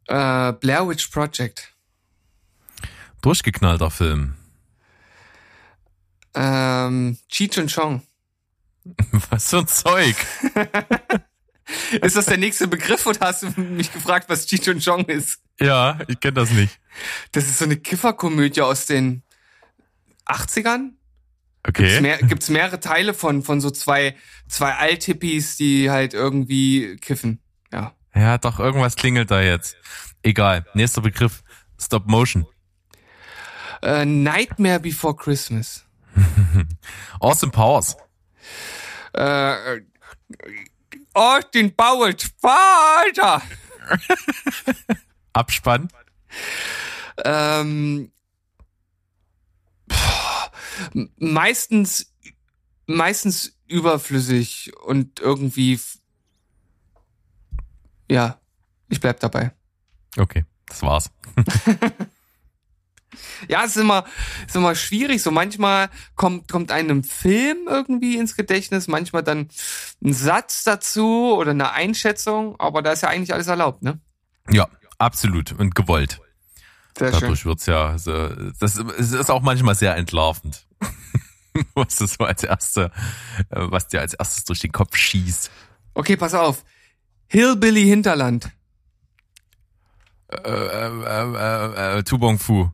[0.07, 1.74] Äh, Blair Witch Project.
[3.22, 4.37] Durchgeknallter Film.
[6.35, 8.03] Ähm, Cheech und Chong.
[9.31, 10.16] Was für ein Zeug.
[12.03, 15.41] Ist das der nächste Begriff oder hast du mich gefragt, was Cheech und Chong ist?
[15.61, 16.79] Ja, ich kenne das nicht.
[17.33, 19.23] Das ist so eine Kifferkomödie aus den
[20.27, 20.91] 80ern.
[21.62, 22.01] Gibt's, Okay.
[22.01, 24.16] mehr, gibt's mehrere Teile von, von so zwei,
[24.49, 27.41] zwei Althippies, die halt irgendwie kiffen.
[27.71, 27.95] Ja.
[28.14, 29.77] Ja, doch, irgendwas klingelt da jetzt.
[30.23, 30.64] Egal.
[30.75, 31.43] Nächster Begriff.
[31.79, 32.47] Stop Motion.
[33.83, 35.85] Äh, Nightmare Before Christmas.
[37.21, 37.97] Austin Powers.
[39.12, 39.81] Äh,
[41.15, 43.43] Austin Powers Vater.
[45.33, 45.89] Abspann.
[47.25, 48.13] Ähm,
[50.95, 52.13] m- meistens,
[52.87, 55.79] meistens überflüssig und irgendwie,
[58.11, 58.41] ja,
[58.89, 59.53] ich bleib dabei.
[60.17, 61.11] Okay, das war's.
[63.49, 64.05] Ja, es ist immer,
[64.47, 65.23] ist immer schwierig.
[65.23, 69.49] So manchmal kommt, kommt einem Film irgendwie ins Gedächtnis, manchmal dann
[70.03, 74.01] ein Satz dazu oder eine Einschätzung, aber da ist ja eigentlich alles erlaubt, ne?
[74.51, 75.53] Ja, absolut.
[75.53, 76.21] Und gewollt.
[76.99, 77.21] Sehr schön.
[77.21, 80.67] Dadurch wird's ja, das es ist auch manchmal sehr entlarvend.
[81.75, 82.91] was du so als erste,
[83.51, 85.51] was dir als erstes durch den Kopf schießt.
[85.95, 86.65] Okay, pass auf.
[87.29, 88.51] Hillbilly Hinterland.
[90.29, 92.71] Äh, äh, äh, äh, äh, Tubong Fu.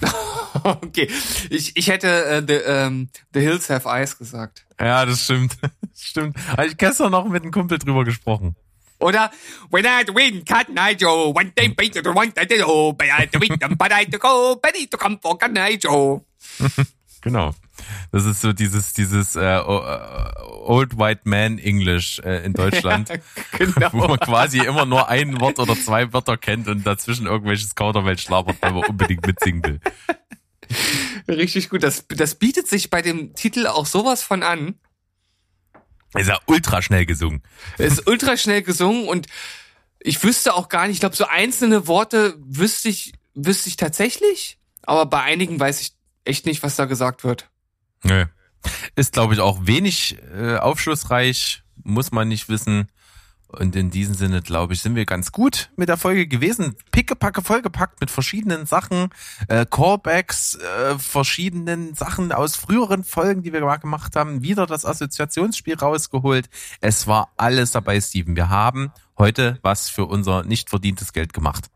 [0.64, 1.08] Okay,
[1.50, 4.66] ich, ich hätte äh, the, ähm, the Hills Have Eyes gesagt.
[4.80, 5.56] Ja, das stimmt.
[5.80, 6.36] Das stimmt.
[6.48, 8.54] Habe ich gestern noch mit einem Kumpel drüber gesprochen.
[9.00, 9.30] Oder
[9.70, 13.22] When I had win, night Joe, one day beat to one day to but I
[13.22, 15.38] had to win them, but I had to go, Betty to come for
[15.78, 16.24] Joe.
[17.20, 17.52] Genau.
[18.12, 23.10] Das ist so dieses, dieses äh, äh, Old White Man English äh, in Deutschland,
[23.58, 23.92] genau.
[23.92, 28.22] wo man quasi immer nur ein Wort oder zwei Wörter kennt und dazwischen irgendwelches Kauderwelsch
[28.22, 29.80] schlabert, weil man unbedingt mitsingen will.
[31.28, 31.82] Richtig gut.
[31.82, 34.74] Das, das bietet sich bei dem Titel auch sowas von an.
[36.14, 37.42] Ist ja ultra schnell gesungen.
[37.76, 39.26] Es ist ultra schnell gesungen und
[40.00, 44.58] ich wüsste auch gar nicht, ich glaube, so einzelne Worte wüsste ich, wüsste ich tatsächlich,
[44.82, 45.92] aber bei einigen weiß ich
[46.24, 47.50] echt nicht, was da gesagt wird.
[48.04, 48.26] Nö.
[48.96, 52.88] Ist, glaube ich, auch wenig äh, aufschlussreich, muss man nicht wissen.
[53.50, 56.76] Und in diesem Sinne, glaube ich, sind wir ganz gut mit der Folge gewesen.
[56.90, 59.08] Pickepacke vollgepackt mit verschiedenen Sachen,
[59.48, 64.42] äh, Callbacks, äh, verschiedenen Sachen aus früheren Folgen, die wir mal gemacht haben.
[64.42, 66.50] Wieder das Assoziationsspiel rausgeholt.
[66.82, 68.36] Es war alles dabei, Steven.
[68.36, 71.70] Wir haben heute was für unser nicht verdientes Geld gemacht.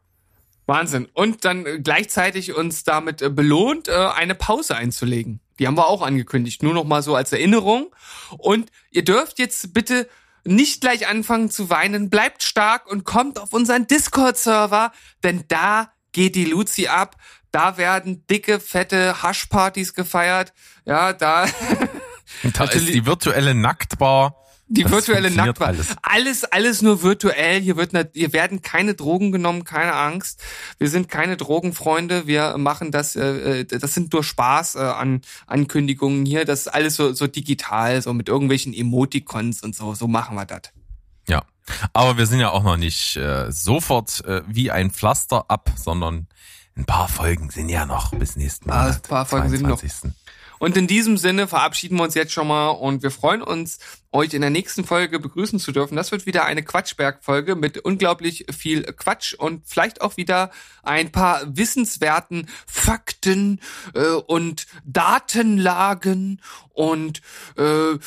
[0.66, 1.08] Wahnsinn.
[1.14, 5.40] Und dann äh, gleichzeitig uns damit äh, belohnt, äh, eine Pause einzulegen.
[5.58, 6.62] Die haben wir auch angekündigt.
[6.62, 7.94] Nur noch mal so als Erinnerung.
[8.38, 10.08] Und ihr dürft jetzt bitte
[10.44, 12.10] nicht gleich anfangen zu weinen.
[12.10, 14.92] Bleibt stark und kommt auf unseren Discord-Server,
[15.22, 17.16] denn da geht die Luzi ab.
[17.52, 20.52] Da werden dicke, fette Haschpartys gefeiert.
[20.84, 21.46] Ja, da
[22.54, 24.36] Da ist die virtuelle Nacktbar.
[24.74, 25.68] Die Das virtuelle Nacktbar.
[25.68, 25.86] alles.
[26.02, 27.60] alles, alles nur virtuell.
[27.60, 30.42] Hier wird, hier werden keine Drogen genommen, keine Angst.
[30.78, 32.26] Wir sind keine Drogenfreunde.
[32.26, 36.44] Wir machen das, äh, äh, das sind nur Spaß äh, an Ankündigungen hier.
[36.44, 39.94] Das ist alles so, so digital, so mit irgendwelchen Emoticons und so.
[39.94, 40.62] So machen wir das.
[41.28, 41.42] Ja,
[41.92, 46.26] aber wir sind ja auch noch nicht äh, sofort äh, wie ein Pflaster ab, sondern
[46.76, 48.96] ein paar Folgen sind ja noch bis nächsten Ah, Monat.
[48.96, 49.80] ein paar Folgen sind noch.
[50.62, 50.62] 22..
[50.62, 53.80] Und in diesem Sinne verabschieden wir uns jetzt schon mal und wir freuen uns,
[54.12, 55.96] euch in der nächsten Folge begrüßen zu dürfen.
[55.96, 60.52] Das wird wieder eine Quatschberg-Folge mit unglaublich viel Quatsch und vielleicht auch wieder
[60.84, 63.60] ein paar wissenswerten Fakten
[63.94, 67.22] äh, und Datenlagen und
[67.56, 67.98] äh,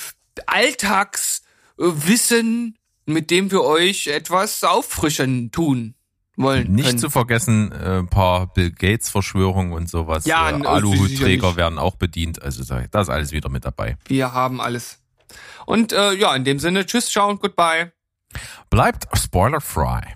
[0.45, 5.95] Alltagswissen, mit dem wir euch etwas auffrischen tun
[6.37, 6.71] wollen.
[6.71, 6.97] Nicht können.
[6.99, 10.25] zu vergessen, äh, ein paar Bill Gates Verschwörungen und sowas.
[10.25, 12.41] Ja, äh, Aluhutträger werden auch bedient.
[12.41, 13.97] Also da ist alles wieder mit dabei.
[14.07, 14.99] Wir haben alles.
[15.65, 17.91] Und äh, ja, in dem Sinne, tschüss, ciao und goodbye.
[18.69, 20.15] Bleibt spoilerfrei.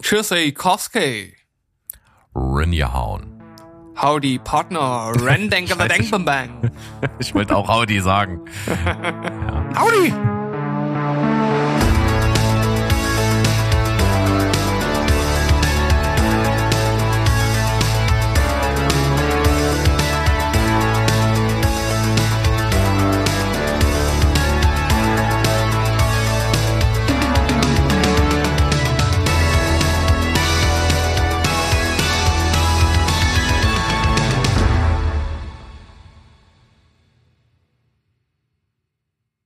[0.00, 1.34] Tschüssi, Koski.
[2.34, 3.38] Rinjahauen.
[4.00, 5.12] Howdy, Partner.
[5.20, 6.70] Ren, denke, denk, bang.
[7.18, 8.40] Ich wollte auch Audi sagen.
[8.86, 9.70] ja.
[9.74, 10.12] Audi!